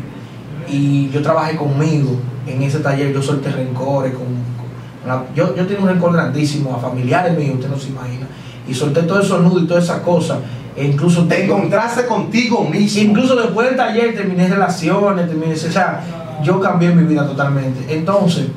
y 0.67 1.07
yo 1.11 1.21
trabajé 1.21 1.55
conmigo 1.55 2.19
en 2.47 2.61
ese 2.63 2.79
taller, 2.79 3.13
yo 3.13 3.21
solté 3.21 3.49
rencores, 3.51 4.13
con, 4.13 4.25
con 4.25 5.07
la- 5.07 5.23
yo, 5.35 5.55
yo 5.55 5.65
tenía 5.65 5.81
un 5.81 5.87
rencor 5.89 6.13
grandísimo 6.13 6.75
a 6.75 6.79
familiares 6.79 7.37
míos, 7.37 7.55
usted 7.55 7.69
no 7.69 7.77
se 7.77 7.89
imagina, 7.89 8.27
y 8.67 8.73
solté 8.73 9.03
todos 9.03 9.25
esos 9.25 9.41
nudos 9.41 9.63
y 9.63 9.67
todas 9.67 9.83
esas 9.83 9.99
cosas, 10.01 10.39
e 10.75 10.83
incluso 10.85 11.25
Te 11.25 11.45
encontraste 11.45 12.05
contigo 12.05 12.65
mismo. 12.67 13.01
Incluso 13.01 13.35
después 13.35 13.67
del 13.67 13.77
taller 13.77 14.13
terminé 14.15 14.47
relaciones, 14.49 15.27
terminé, 15.27 15.53
o 15.53 15.57
sea, 15.57 16.01
yo 16.43 16.59
cambié 16.59 16.93
mi 16.93 17.03
vida 17.05 17.25
totalmente. 17.25 17.95
Entonces, 17.95 18.47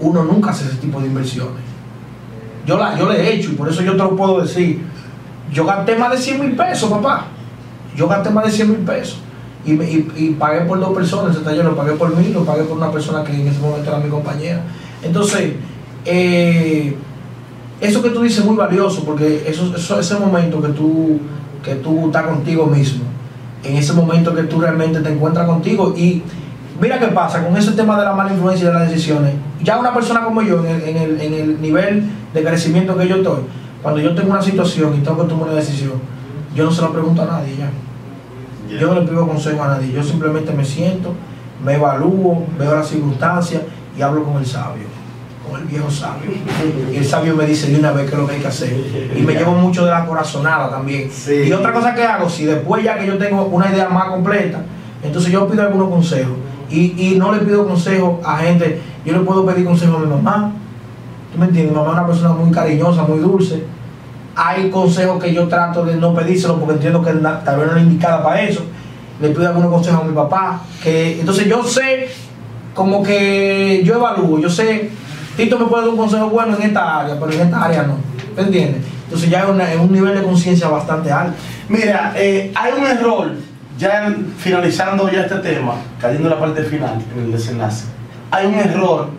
uno 0.00 0.24
nunca 0.24 0.50
hace 0.50 0.64
ese 0.66 0.76
tipo 0.76 1.00
de 1.00 1.06
inversiones. 1.08 1.62
Yo 2.66 2.78
la, 2.78 2.96
yo 2.98 3.08
le 3.08 3.20
he 3.20 3.34
hecho 3.34 3.50
y 3.50 3.54
por 3.54 3.68
eso 3.68 3.82
yo 3.82 3.92
te 3.92 3.98
lo 3.98 4.16
puedo 4.16 4.40
decir. 4.40 4.82
Yo 5.52 5.66
gasté 5.66 5.96
más 5.96 6.10
de 6.12 6.16
100 6.18 6.40
mil 6.40 6.56
pesos, 6.56 6.90
papá. 6.90 7.26
Yo 7.94 8.08
gasté 8.08 8.30
más 8.30 8.44
de 8.46 8.50
100 8.50 8.68
mil 8.70 8.78
pesos. 8.80 9.18
Y, 9.66 9.72
y, 9.72 10.12
y 10.16 10.30
pagué 10.38 10.60
por 10.62 10.78
dos 10.78 10.94
personas, 10.94 11.34
ese 11.34 11.44
taller 11.44 11.64
lo 11.64 11.74
pagué 11.74 11.92
por 11.92 12.14
mí, 12.14 12.28
lo 12.28 12.44
pagué 12.44 12.64
por 12.64 12.76
una 12.76 12.90
persona 12.90 13.24
que 13.24 13.32
en 13.32 13.48
ese 13.48 13.60
momento 13.60 13.88
era 13.90 13.98
mi 13.98 14.10
compañera. 14.10 14.62
Entonces, 15.02 15.54
eh, 16.04 16.96
eso 17.80 18.02
que 18.02 18.10
tú 18.10 18.22
dices 18.22 18.40
es 18.40 18.44
muy 18.44 18.56
valioso 18.56 19.04
porque 19.04 19.44
eso, 19.46 19.74
eso 19.76 20.00
ese 20.00 20.14
momento 20.16 20.60
que 20.60 20.68
tú 20.68 21.18
que 21.62 21.76
tú 21.76 22.06
estás 22.06 22.26
contigo 22.26 22.66
mismo 22.66 23.04
en 23.62 23.76
ese 23.76 23.92
momento 23.94 24.34
que 24.34 24.42
tú 24.44 24.60
realmente 24.60 25.00
te 25.00 25.10
encuentras 25.10 25.46
contigo 25.46 25.94
y 25.96 26.22
mira 26.80 26.98
qué 26.98 27.06
pasa 27.08 27.44
con 27.44 27.56
ese 27.56 27.72
tema 27.72 27.98
de 27.98 28.04
la 28.04 28.12
mala 28.12 28.32
influencia 28.32 28.64
y 28.64 28.66
de 28.68 28.74
las 28.74 28.88
decisiones 28.88 29.34
ya 29.62 29.78
una 29.78 29.94
persona 29.94 30.24
como 30.24 30.42
yo 30.42 30.64
en 30.64 30.66
el, 30.66 30.82
en 30.82 30.96
el, 30.96 31.20
en 31.20 31.34
el 31.34 31.60
nivel 31.60 32.04
de 32.32 32.44
crecimiento 32.44 32.96
que 32.96 33.08
yo 33.08 33.16
estoy 33.16 33.40
cuando 33.82 34.00
yo 34.00 34.14
tengo 34.14 34.30
una 34.30 34.42
situación 34.42 34.94
y 34.94 34.98
tengo 34.98 35.22
que 35.22 35.28
tomar 35.28 35.48
una 35.48 35.56
decisión 35.56 35.92
yo 36.54 36.64
no 36.64 36.70
se 36.70 36.82
lo 36.82 36.92
pregunto 36.92 37.22
a 37.22 37.26
nadie 37.26 37.56
ya 37.56 37.70
yo 38.68 38.94
no 38.94 39.00
le 39.00 39.06
pido 39.06 39.26
consejo 39.26 39.62
a 39.62 39.68
nadie 39.68 39.92
yo 39.92 40.02
simplemente 40.02 40.52
me 40.52 40.64
siento 40.64 41.14
me 41.64 41.74
evalúo 41.74 42.46
veo 42.58 42.74
las 42.74 42.88
circunstancias 42.88 43.62
y 43.96 44.02
hablo 44.02 44.24
con 44.24 44.38
el 44.38 44.46
sabio 44.46 44.94
con 45.48 45.60
el 45.60 45.66
viejo 45.66 45.90
sabio 45.90 46.30
y 46.92 46.96
el 46.96 47.04
sabio 47.04 47.36
me 47.36 47.46
dice 47.46 47.70
de 47.70 47.78
una 47.78 47.92
vez 47.92 48.08
qué 48.08 48.16
es 48.16 48.20
lo 48.20 48.26
que 48.26 48.34
hay 48.34 48.40
que 48.40 48.46
hacer. 48.46 49.12
Y 49.14 49.20
me 49.22 49.34
llevo 49.34 49.52
mucho 49.52 49.84
de 49.84 49.90
la 49.90 50.06
corazonada 50.06 50.70
también. 50.70 51.10
Sí. 51.10 51.44
Y 51.46 51.52
otra 51.52 51.72
cosa 51.72 51.94
que 51.94 52.02
hago, 52.02 52.28
si 52.28 52.44
después 52.44 52.82
ya 52.82 52.98
que 52.98 53.06
yo 53.06 53.18
tengo 53.18 53.44
una 53.44 53.70
idea 53.70 53.88
más 53.88 54.06
completa, 54.06 54.62
entonces 55.02 55.30
yo 55.30 55.46
pido 55.46 55.62
algunos 55.62 55.90
consejos. 55.90 56.32
Y, 56.70 56.94
y 56.96 57.18
no 57.18 57.32
le 57.32 57.40
pido 57.40 57.66
consejos 57.66 58.24
a 58.24 58.38
gente, 58.38 58.80
yo 59.04 59.12
le 59.12 59.20
puedo 59.20 59.44
pedir 59.44 59.64
consejos 59.64 59.96
a 59.96 59.98
mi 59.98 60.06
mamá. 60.06 60.52
¿Tú 61.32 61.38
me 61.38 61.46
entiendes? 61.46 61.72
Mi 61.72 61.78
mamá 61.78 61.92
es 61.92 61.98
una 61.98 62.06
persona 62.06 62.32
muy 62.32 62.50
cariñosa, 62.50 63.02
muy 63.02 63.18
dulce. 63.18 63.64
Hay 64.36 64.70
consejos 64.70 65.22
que 65.22 65.32
yo 65.32 65.48
trato 65.48 65.84
de 65.84 65.96
no 65.96 66.14
pedírselo 66.14 66.58
porque 66.58 66.74
entiendo 66.74 67.02
que 67.02 67.12
tal 67.12 67.58
vez 67.58 67.70
no 67.70 67.76
es 67.76 67.82
indicada 67.82 68.22
para 68.22 68.40
eso. 68.42 68.64
Le 69.20 69.28
pido 69.30 69.46
algunos 69.48 69.70
consejos 69.70 70.02
a 70.02 70.04
mi 70.04 70.14
papá. 70.14 70.62
Que, 70.82 71.20
entonces 71.20 71.46
yo 71.46 71.62
sé, 71.64 72.08
como 72.74 73.02
que 73.02 73.82
yo 73.84 73.94
evalúo, 73.94 74.40
yo 74.40 74.50
sé, 74.50 74.90
Tito 75.36 75.58
me 75.58 75.66
puede 75.66 75.82
dar 75.82 75.90
un 75.90 75.96
consejo 75.96 76.28
bueno 76.28 76.56
en 76.56 76.62
esta 76.62 77.00
área, 77.00 77.18
pero 77.18 77.32
en 77.32 77.40
esta 77.40 77.64
área 77.64 77.82
no. 77.84 77.96
¿Te 78.34 78.42
entiendes? 78.42 78.82
Entonces 79.04 79.30
ya 79.30 79.42
es, 79.42 79.78
un 79.78 79.92
nivel 79.92 80.14
de 80.14 80.22
conciencia 80.22 80.68
bastante 80.68 81.10
alto. 81.10 81.34
Mira, 81.68 82.12
eh, 82.16 82.52
hay 82.54 82.72
un 82.72 82.84
error, 82.84 83.32
ya 83.78 84.14
finalizando 84.38 85.10
ya 85.10 85.22
este 85.22 85.36
tema, 85.36 85.74
cayendo 86.00 86.28
en 86.28 86.34
la 86.34 86.40
parte 86.40 86.62
final, 86.64 86.98
en 87.14 87.24
el 87.24 87.32
desenlace. 87.32 87.84
Hay 88.30 88.46
un 88.46 88.54
error 88.54 89.10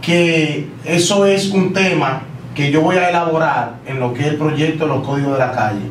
que 0.00 0.68
eso 0.84 1.24
es 1.26 1.50
un 1.50 1.72
tema 1.72 2.22
que 2.54 2.70
yo 2.70 2.80
voy 2.82 2.96
a 2.96 3.08
elaborar 3.08 3.76
en 3.86 3.98
lo 4.00 4.12
que 4.12 4.20
es 4.22 4.26
el 4.28 4.36
proyecto 4.36 4.84
de 4.84 4.90
los 4.94 5.06
códigos 5.06 5.32
de 5.34 5.38
la 5.38 5.52
calle. 5.52 5.86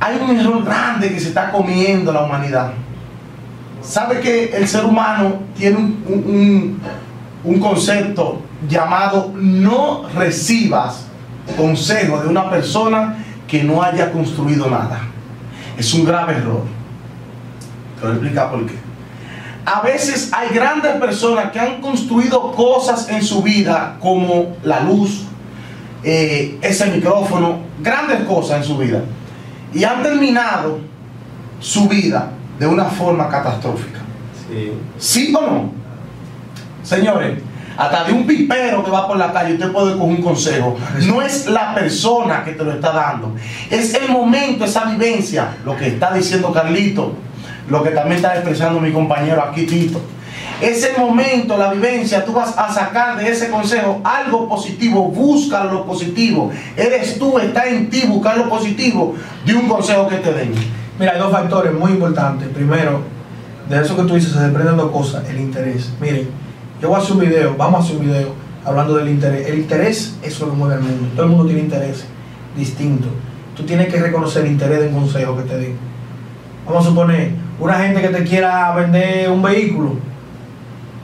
Hay 0.00 0.18
un 0.22 0.38
error 0.38 0.64
grande 0.64 1.08
que 1.08 1.18
se 1.20 1.28
está 1.28 1.50
comiendo 1.50 2.12
la 2.12 2.22
humanidad. 2.22 2.72
¿Sabe 3.82 4.20
que 4.20 4.54
el 4.56 4.66
ser 4.68 4.84
humano 4.84 5.40
tiene 5.56 5.76
un, 5.76 6.04
un- 6.06 6.80
un- 7.44 7.60
concepto 7.60 8.40
llamado 8.68 9.32
no 9.34 10.08
recibas 10.14 11.06
consejo 11.56 12.18
de 12.22 12.28
una 12.28 12.48
persona 12.50 13.16
que 13.46 13.62
no 13.62 13.82
haya 13.82 14.10
construido 14.10 14.68
nada? 14.70 15.00
Es 15.78 15.92
un 15.94 16.04
grave 16.04 16.34
error. 16.34 16.62
Te 17.96 18.02
voy 18.02 18.10
a 18.10 18.14
explicar 18.14 18.50
por 18.50 18.66
qué. 18.66 18.74
A 19.66 19.80
veces 19.80 20.30
hay 20.32 20.50
grandes 20.54 20.92
personas 20.96 21.50
que 21.50 21.58
han 21.58 21.80
construido 21.80 22.52
cosas 22.52 23.08
en 23.08 23.22
su 23.22 23.42
vida 23.42 23.96
como 24.00 24.56
la 24.62 24.80
luz, 24.80 25.22
eh, 26.02 26.58
ese 26.60 26.86
micrófono, 26.86 27.60
grandes 27.80 28.20
cosas 28.24 28.58
en 28.58 28.64
su 28.64 28.76
vida. 28.76 29.02
Y 29.72 29.84
han 29.84 30.02
terminado 30.02 30.80
su 31.60 31.88
vida 31.88 32.30
de 32.58 32.66
una 32.66 32.84
forma 32.84 33.28
catastrófica. 33.28 34.00
Sí. 34.48 34.72
¿Sí 34.98 35.34
o 35.34 35.40
no? 35.40 35.72
Señores, 36.82 37.38
hasta 37.76 38.04
de 38.04 38.12
un 38.12 38.26
pipero 38.26 38.84
que 38.84 38.90
va 38.90 39.06
por 39.06 39.16
la 39.16 39.32
calle 39.32 39.54
usted 39.54 39.72
puede 39.72 39.96
coger 39.96 40.16
un 40.16 40.22
consejo. 40.22 40.76
No 41.06 41.22
es 41.22 41.46
la 41.46 41.74
persona 41.74 42.44
que 42.44 42.52
te 42.52 42.62
lo 42.62 42.72
está 42.72 42.92
dando, 42.92 43.34
es 43.70 43.94
el 43.94 44.10
momento, 44.10 44.64
esa 44.64 44.84
vivencia, 44.84 45.56
lo 45.64 45.76
que 45.76 45.88
está 45.88 46.12
diciendo 46.12 46.52
Carlito, 46.52 47.14
lo 47.68 47.82
que 47.82 47.90
también 47.90 48.16
está 48.16 48.34
expresando 48.34 48.80
mi 48.80 48.92
compañero 48.92 49.42
aquí, 49.42 49.66
Tito. 49.66 50.00
Es 50.60 50.84
el 50.84 50.96
momento, 50.98 51.56
la 51.56 51.72
vivencia, 51.72 52.24
tú 52.24 52.32
vas 52.32 52.56
a 52.56 52.72
sacar 52.72 53.18
de 53.18 53.28
ese 53.28 53.50
consejo 53.50 54.00
algo 54.04 54.48
positivo, 54.48 55.08
busca 55.08 55.64
lo 55.64 55.84
positivo. 55.84 56.50
Eres 56.76 57.18
tú, 57.18 57.38
está 57.38 57.66
en 57.66 57.90
ti 57.90 58.04
buscar 58.06 58.38
lo 58.38 58.48
positivo 58.48 59.14
de 59.44 59.54
un 59.54 59.68
consejo 59.68 60.08
que 60.08 60.16
te 60.16 60.32
den. 60.32 60.52
Mira, 60.98 61.12
hay 61.12 61.18
dos 61.18 61.32
factores 61.32 61.72
muy 61.74 61.92
importantes. 61.92 62.48
Primero, 62.48 63.00
de 63.68 63.80
eso 63.80 63.96
que 63.96 64.02
tú 64.02 64.14
dices, 64.14 64.32
se 64.32 64.40
desprenden 64.40 64.76
dos 64.76 64.90
cosas, 64.90 65.28
el 65.28 65.40
interés. 65.40 65.92
Miren, 66.00 66.28
yo 66.80 66.88
voy 66.88 66.98
a 66.98 67.02
hacer 67.02 67.12
un 67.12 67.20
video, 67.20 67.54
vamos 67.56 67.80
a 67.80 67.84
hacer 67.84 67.96
un 67.96 68.06
video 68.06 68.28
hablando 68.64 68.96
del 68.96 69.08
interés. 69.08 69.48
El 69.48 69.58
interés 69.58 70.16
es 70.22 70.38
lo 70.40 70.50
que 70.50 70.56
mueve 70.56 70.74
al 70.74 70.82
mundo. 70.82 71.08
Todo 71.14 71.24
el 71.24 71.30
mundo 71.30 71.46
tiene 71.46 71.62
interés 71.62 72.04
distinto. 72.56 73.08
Tú 73.56 73.64
tienes 73.64 73.92
que 73.92 74.00
reconocer 74.00 74.44
el 74.44 74.52
interés 74.52 74.80
de 74.80 74.88
un 74.88 74.94
consejo 74.94 75.36
que 75.36 75.42
te 75.42 75.56
den. 75.56 75.76
Vamos 76.66 76.86
a 76.86 76.88
suponer, 76.88 77.32
una 77.58 77.74
gente 77.74 78.00
que 78.00 78.08
te 78.08 78.24
quiera 78.24 78.74
vender 78.74 79.30
un 79.30 79.42
vehículo, 79.42 79.96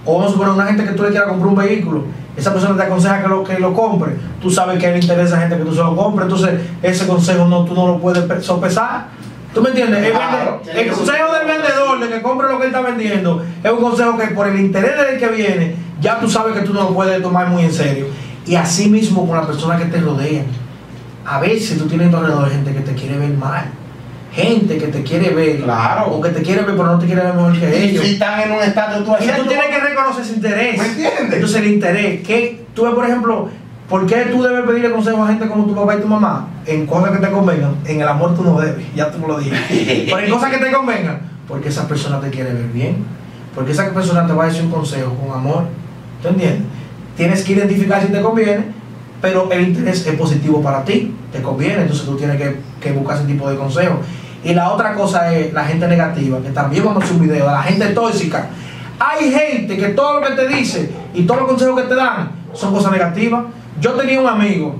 o 0.04 0.14
vamos 0.14 0.28
a 0.28 0.32
suponer 0.32 0.54
una 0.54 0.66
gente 0.66 0.84
que 0.84 0.92
tú 0.92 1.02
le 1.02 1.10
quieras 1.10 1.28
comprar 1.28 1.48
un 1.48 1.56
vehículo, 1.56 2.04
esa 2.36 2.52
persona 2.52 2.76
te 2.76 2.82
aconseja 2.84 3.22
que 3.22 3.28
lo, 3.28 3.44
que 3.44 3.58
lo 3.58 3.74
compre, 3.74 4.14
tú 4.40 4.50
sabes 4.50 4.78
que 4.78 4.90
le 4.90 4.98
interesa 4.98 5.36
a 5.36 5.40
gente 5.40 5.56
que 5.58 5.64
tú 5.64 5.72
se 5.74 5.82
lo 5.82 5.94
compres, 5.96 6.24
entonces 6.28 6.60
ese 6.82 7.06
consejo 7.06 7.44
no, 7.46 7.64
tú 7.64 7.74
no 7.74 7.86
lo 7.88 7.98
puedes 7.98 8.22
pe- 8.24 8.40
sopesar. 8.40 9.06
¿Tú 9.52 9.60
me 9.62 9.70
entiendes? 9.70 10.04
El, 10.04 10.12
Claro. 10.12 10.60
vende- 10.64 10.80
el 10.80 10.92
consejo 10.92 11.32
del 11.34 11.46
vendedor 11.46 11.98
de 12.00 12.08
que 12.08 12.22
compre 12.22 12.48
lo 12.48 12.56
que 12.58 12.66
él 12.66 12.68
está 12.72 12.80
vendiendo 12.82 13.42
es 13.64 13.70
un 13.72 13.80
consejo 13.80 14.16
que 14.16 14.28
por 14.28 14.46
el 14.46 14.60
interés 14.60 14.92
del 14.96 15.18
que 15.18 15.26
viene, 15.28 15.74
ya 16.00 16.20
tú 16.20 16.30
sabes 16.30 16.54
que 16.54 16.60
tú 16.62 16.72
no 16.72 16.82
lo 16.82 16.94
puedes 16.94 17.20
tomar 17.20 17.48
muy 17.48 17.64
en 17.64 17.72
serio. 17.72 18.06
Y 18.46 18.54
así 18.54 18.88
mismo 18.88 19.26
con 19.26 19.36
las 19.36 19.46
personas 19.46 19.80
que 19.82 19.88
te 19.88 20.00
rodean. 20.00 20.46
A 21.26 21.40
veces 21.40 21.76
tú 21.78 21.86
tienes 21.86 22.14
a 22.14 22.18
alrededor 22.18 22.48
gente 22.48 22.72
que 22.72 22.80
te 22.80 22.94
quiere 22.94 23.18
ver 23.18 23.30
mal. 23.30 23.64
Gente 24.32 24.78
que 24.78 24.86
te 24.86 25.02
quiere 25.02 25.30
ver. 25.30 25.62
Claro. 25.62 26.12
O 26.12 26.20
que 26.20 26.30
te 26.30 26.42
quiere 26.42 26.62
ver, 26.62 26.76
pero 26.76 26.86
no 26.86 26.98
te 26.98 27.06
quiere 27.06 27.22
ver 27.22 27.34
mejor 27.34 27.58
que 27.58 27.84
ellos. 27.84 28.04
si 28.04 28.12
están 28.12 28.40
en 28.40 28.52
un 28.52 28.62
estatus, 28.62 29.04
tú 29.04 29.12
Y 29.24 29.26
tú 29.26 29.48
tienes 29.48 29.66
que 29.66 29.80
reconocer 29.80 30.22
ese 30.22 30.34
interés. 30.34 30.78
¿Me 30.78 30.86
entiendes? 30.86 31.32
Entonces 31.32 31.56
el 31.56 31.66
interés, 31.72 32.26
que 32.26 32.64
tú 32.74 32.84
ves, 32.84 32.94
por 32.94 33.04
ejemplo, 33.04 33.48
¿por 33.88 34.06
qué 34.06 34.26
tú 34.30 34.42
debes 34.42 34.64
pedirle 34.64 34.92
consejo 34.92 35.22
a 35.24 35.26
gente 35.26 35.48
como 35.48 35.64
tu 35.64 35.74
papá 35.74 35.96
y 35.96 36.00
tu 36.00 36.06
mamá? 36.06 36.48
En 36.66 36.86
cosas 36.86 37.10
que 37.10 37.26
te 37.26 37.30
convengan. 37.32 37.76
En 37.84 38.00
el 38.00 38.08
amor 38.08 38.36
tú 38.36 38.44
no 38.44 38.60
debes, 38.60 38.84
ya 38.94 39.10
tú 39.10 39.18
me 39.18 39.26
lo 39.26 39.38
dije. 39.38 40.06
Pero 40.06 40.18
en 40.18 40.30
cosas 40.30 40.50
que 40.50 40.58
te 40.58 40.70
convengan, 40.70 41.20
porque 41.48 41.68
esa 41.68 41.88
persona 41.88 42.20
te 42.20 42.30
quiere 42.30 42.52
ver 42.52 42.68
bien. 42.68 43.04
Porque 43.54 43.72
esa 43.72 43.92
persona 43.92 44.26
te 44.26 44.32
va 44.32 44.44
a 44.44 44.46
decir 44.46 44.62
un 44.62 44.70
consejo 44.70 45.14
con 45.14 45.36
amor. 45.36 45.64
¿Tú 46.22 46.28
entiendes? 46.28 46.62
Tienes 47.16 47.42
que 47.42 47.52
identificar 47.52 48.00
si 48.00 48.12
te 48.12 48.22
conviene, 48.22 48.66
pero 49.20 49.50
el 49.50 49.68
interés 49.68 50.06
es 50.06 50.14
positivo 50.14 50.62
para 50.62 50.84
ti, 50.84 51.14
te 51.32 51.42
conviene, 51.42 51.82
entonces 51.82 52.06
tú 52.06 52.16
tienes 52.16 52.36
que, 52.36 52.56
que 52.80 52.92
buscar 52.92 53.18
ese 53.18 53.26
tipo 53.26 53.48
de 53.48 53.56
consejos. 53.56 53.98
Y 54.42 54.54
la 54.54 54.72
otra 54.72 54.94
cosa 54.94 55.34
es 55.34 55.52
la 55.52 55.64
gente 55.64 55.86
negativa, 55.86 56.38
que 56.40 56.50
también 56.50 56.84
vamos 56.84 57.02
a 57.02 57.04
hacer 57.04 57.16
un 57.16 57.22
video 57.22 57.46
de 57.46 57.52
la 57.52 57.62
gente 57.62 57.86
tóxica. 57.88 58.48
Hay 58.98 59.30
gente 59.30 59.76
que 59.76 59.88
todo 59.88 60.20
lo 60.20 60.26
que 60.26 60.32
te 60.34 60.48
dice 60.48 60.90
y 61.14 61.22
todos 61.24 61.40
los 61.40 61.50
consejos 61.50 61.80
que 61.80 61.88
te 61.88 61.94
dan 61.94 62.30
son 62.52 62.72
cosas 62.72 62.92
negativas. 62.92 63.44
Yo 63.80 63.92
tenía 63.92 64.20
un 64.20 64.26
amigo 64.26 64.76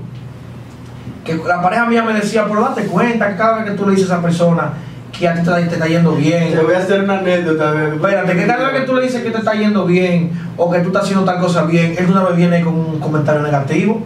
que 1.23 1.35
la 1.35 1.61
pareja 1.61 1.85
mía 1.85 2.03
me 2.03 2.13
decía, 2.13 2.45
pero 2.47 2.61
date 2.61 2.85
cuenta 2.85 3.29
que 3.29 3.35
cada 3.35 3.57
vez 3.57 3.65
que 3.65 3.77
tú 3.77 3.85
le 3.85 3.95
dices 3.95 4.09
a 4.09 4.15
esa 4.15 4.21
persona 4.21 4.73
que 5.11 5.27
a 5.27 5.33
ti 5.33 5.41
te, 5.43 5.51
te 5.51 5.73
está 5.73 5.87
yendo 5.87 6.13
bien, 6.13 6.51
Te 6.51 6.59
voy 6.59 6.73
a 6.73 6.79
hacer 6.79 7.03
una 7.03 7.19
anécdota. 7.19 7.93
Espérate, 7.93 8.35
que 8.35 8.47
cada 8.47 8.71
vez 8.71 8.81
que 8.81 8.87
tú 8.87 8.95
le 8.95 9.03
dices 9.03 9.21
que 9.21 9.29
te 9.29 9.37
está 9.37 9.53
yendo 9.53 9.85
bien 9.85 10.31
o 10.57 10.71
que 10.71 10.79
tú 10.79 10.87
estás 10.87 11.03
haciendo 11.03 11.25
tal 11.25 11.39
cosa 11.39 11.63
bien, 11.63 11.95
él 11.97 12.07
una 12.09 12.23
vez 12.23 12.35
viene 12.37 12.61
con 12.61 12.73
un 12.73 12.99
comentario 12.99 13.41
negativo. 13.41 14.01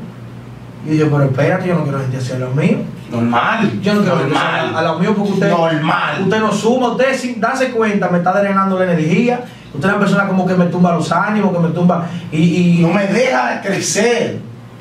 Y 0.88 0.98
yo, 0.98 1.10
pero 1.10 1.24
espérate, 1.24 1.68
yo 1.68 1.76
no 1.76 1.84
quiero 1.84 2.00
gente 2.00 2.18
así 2.18 2.34
a 2.34 2.40
los 2.40 2.56
míos. 2.56 2.82
Normal. 3.12 3.82
Yo 3.82 3.96
no 3.96 4.02
quiero 4.02 4.18
gente 4.18 4.34
normal. 4.34 4.76
a 4.76 4.82
los 4.82 5.00
míos 5.00 5.14
porque 5.18 5.32
usted, 5.34 5.50
Normal. 5.50 6.22
usted 6.24 6.40
no 6.40 6.52
suma, 6.52 6.88
usted 6.90 7.18
sin 7.18 7.42
darse 7.42 7.72
cuenta 7.72 8.10
me 8.10 8.20
está 8.20 8.40
drenando 8.40 8.78
la 8.78 8.86
energía. 8.92 9.44
Usted 9.74 9.88
es 9.88 9.94
una 9.94 10.00
persona 10.00 10.28
como 10.28 10.46
que 10.46 10.54
me 10.54 10.66
tumba 10.66 10.94
los 10.94 11.12
ánimos, 11.12 11.52
que 11.54 11.60
me 11.60 11.70
tumba. 11.70 12.06
Y, 12.32 12.80
y 12.80 12.82
No 12.82 12.90
me 12.90 13.08
deja 13.08 13.62
crecer. 13.62 14.40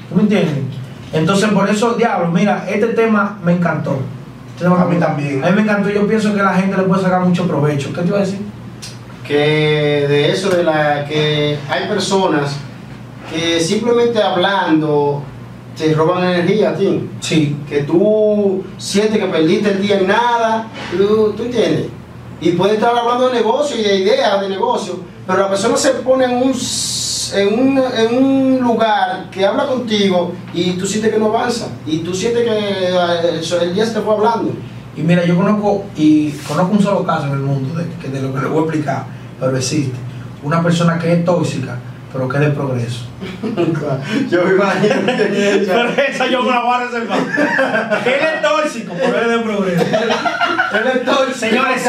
¿Tú 0.09 0.15
me 0.17 0.23
entiendes? 0.23 0.55
Entonces, 1.13 1.49
por 1.51 1.69
eso, 1.69 1.95
diablo, 1.95 2.29
mira, 2.29 2.65
este 2.69 2.89
tema 2.89 3.39
me 3.43 3.53
encantó. 3.53 3.99
Este 4.55 4.65
tema 4.65 4.83
A 4.83 4.85
mí 4.85 4.97
también. 4.97 5.45
A 5.45 5.49
mí 5.51 5.57
me 5.57 5.63
encantó 5.63 5.91
y 5.91 5.95
yo 5.95 6.07
pienso 6.07 6.35
que 6.35 6.43
la 6.43 6.55
gente 6.55 6.77
le 6.77 6.83
puede 6.85 7.03
sacar 7.03 7.21
mucho 7.21 7.47
provecho. 7.47 7.93
¿Qué 7.93 8.03
te 8.03 8.09
iba 8.09 8.19
a 8.19 8.21
decir? 8.21 8.41
que 9.27 10.07
de 10.07 10.31
eso 10.31 10.51
de 10.51 10.63
la 10.63 11.05
que 11.07 11.59
hay 11.71 11.89
personas 11.89 12.57
que 13.33 13.59
simplemente 13.59 14.23
hablando 14.23 15.23
te 15.77 15.93
roban 15.95 16.25
energía 16.25 16.71
a 16.71 16.75
ti 16.75 17.09
Sí. 17.21 17.57
que 17.69 17.83
tú 17.83 18.63
sientes 18.79 19.19
que 19.19 19.27
perdiste 19.27 19.71
el 19.73 19.83
día 19.83 19.99
en 19.99 20.07
nada 20.09 20.69
tú, 20.97 21.33
tú 21.37 21.43
entiendes 21.45 21.87
y 22.41 22.51
puede 22.53 22.75
estar 22.75 22.97
hablando 22.97 23.29
de 23.29 23.35
negocio 23.35 23.79
y 23.79 23.83
de 23.83 23.97
ideas 23.97 24.41
de 24.41 24.49
negocio 24.49 25.01
pero 25.27 25.41
la 25.41 25.49
persona 25.49 25.77
se 25.77 25.91
pone 25.91 26.25
en 26.27 26.37
un 26.43 26.55
en 27.35 27.59
un, 27.59 27.79
en 27.79 28.23
un 28.25 28.61
lugar 28.61 29.29
que 29.31 29.45
habla 29.47 29.67
contigo 29.67 30.33
y 30.53 30.73
tú 30.73 30.87
sientes 30.87 31.13
que 31.13 31.19
no 31.19 31.27
avanza 31.27 31.69
y 31.87 31.99
tú 31.99 32.15
sientes 32.15 32.45
que 32.45 32.51
eh, 32.51 33.41
el 33.63 33.75
día 33.75 33.87
se 33.87 33.95
te 33.95 34.01
fue 34.01 34.15
hablando 34.15 34.53
Y 34.97 35.01
mira, 35.03 35.25
yo 35.25 35.35
conozco 35.35 35.85
y 35.97 36.31
conozco 36.47 36.73
un 36.73 36.83
solo 36.83 37.05
caso 37.05 37.27
en 37.27 37.33
el 37.33 37.39
mundo 37.41 37.75
de, 37.75 38.09
de 38.09 38.23
lo 38.23 38.33
que 38.33 38.41
le 38.43 38.47
voy 38.47 38.59
a 38.59 38.63
explicar, 38.63 39.07
pero 39.41 39.57
existe. 39.57 39.97
Una 40.45 40.63
persona 40.63 40.99
que 41.01 41.13
es 41.15 41.25
tóxica, 41.25 41.79
pero 42.15 42.29
que 42.29 42.39
de 42.39 42.51
progreso. 42.51 43.07
yo 44.31 44.45
me 44.45 44.55
imagino 44.55 45.05
que 45.05 45.63
esa 46.11 46.27
yo 46.29 46.43
me 46.45 46.51
la 46.53 46.61
voy 46.61 46.75
a 46.75 46.85
reservar. 46.87 47.19
que 48.05 48.11
él 48.15 48.21
es 48.37 48.43
tóxico, 48.43 48.93
pero 48.99 49.21
es 49.21 49.29
de 49.29 49.39
progreso. 49.41 49.85
Él 49.85 50.87
es 50.95 51.05
tóxico. 51.05 51.39
Señores, 51.39 51.83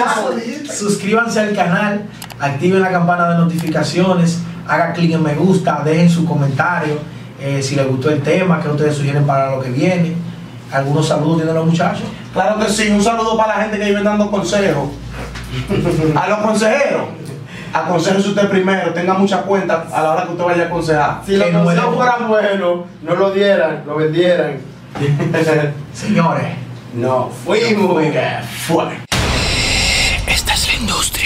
sus- 0.66 0.78
suscríbanse 0.78 1.40
al 1.40 1.54
canal, 1.56 2.02
activen 2.40 2.82
la 2.82 2.90
campana 2.92 3.30
de 3.30 3.38
notificaciones, 3.38 4.40
haga 4.68 4.94
clic 4.94 5.14
en 5.14 5.22
me 5.24 5.36
gusta, 5.36 5.82
dejen 5.86 6.10
su 6.10 6.26
comentario, 6.26 6.98
eh, 7.40 7.62
si 7.62 7.76
les 7.76 7.88
gustó 7.88 8.10
el 8.10 8.22
tema, 8.24 8.60
que 8.62 8.68
ustedes 8.70 8.96
sugieren 8.96 9.26
para 9.28 9.52
lo 9.52 9.62
que 9.62 9.70
viene. 9.70 10.14
Algunos 10.72 11.08
saludos 11.08 11.38
tienen 11.38 11.54
los 11.54 11.66
muchachos. 11.68 12.04
Claro 12.34 12.58
que 12.60 12.68
sí. 12.72 12.90
Un 12.90 13.04
saludo 13.04 13.38
para 13.38 13.56
la 13.58 13.64
gente 13.64 13.78
que 13.78 13.86
vive 13.86 14.02
dando 14.02 14.32
consejos. 14.32 14.90
A 16.16 16.28
los 16.28 16.40
consejeros. 16.40 17.06
Aconsejese 17.76 18.30
usted 18.30 18.50
primero. 18.50 18.94
Tenga 18.94 19.16
mucha 19.16 19.42
cuenta 19.42 19.86
a 19.92 20.02
la 20.02 20.12
hora 20.14 20.24
que 20.24 20.32
usted 20.32 20.46
vaya 20.46 20.64
a 20.64 20.66
aconsejar. 20.68 21.22
Si 21.26 21.36
los 21.36 21.50
consejos 21.50 21.96
fueran 21.96 22.28
buenos, 22.30 22.86
no 23.02 23.16
lo 23.16 23.32
dieran, 23.32 23.84
lo 23.86 23.98
vendieran. 23.98 24.60
Señores. 25.94 26.56
no, 26.94 27.30
fuimos. 27.44 28.02
Fue. 28.66 28.86
Esta 30.26 30.54
es 30.54 30.68
la 30.70 30.74
industria. 30.80 31.25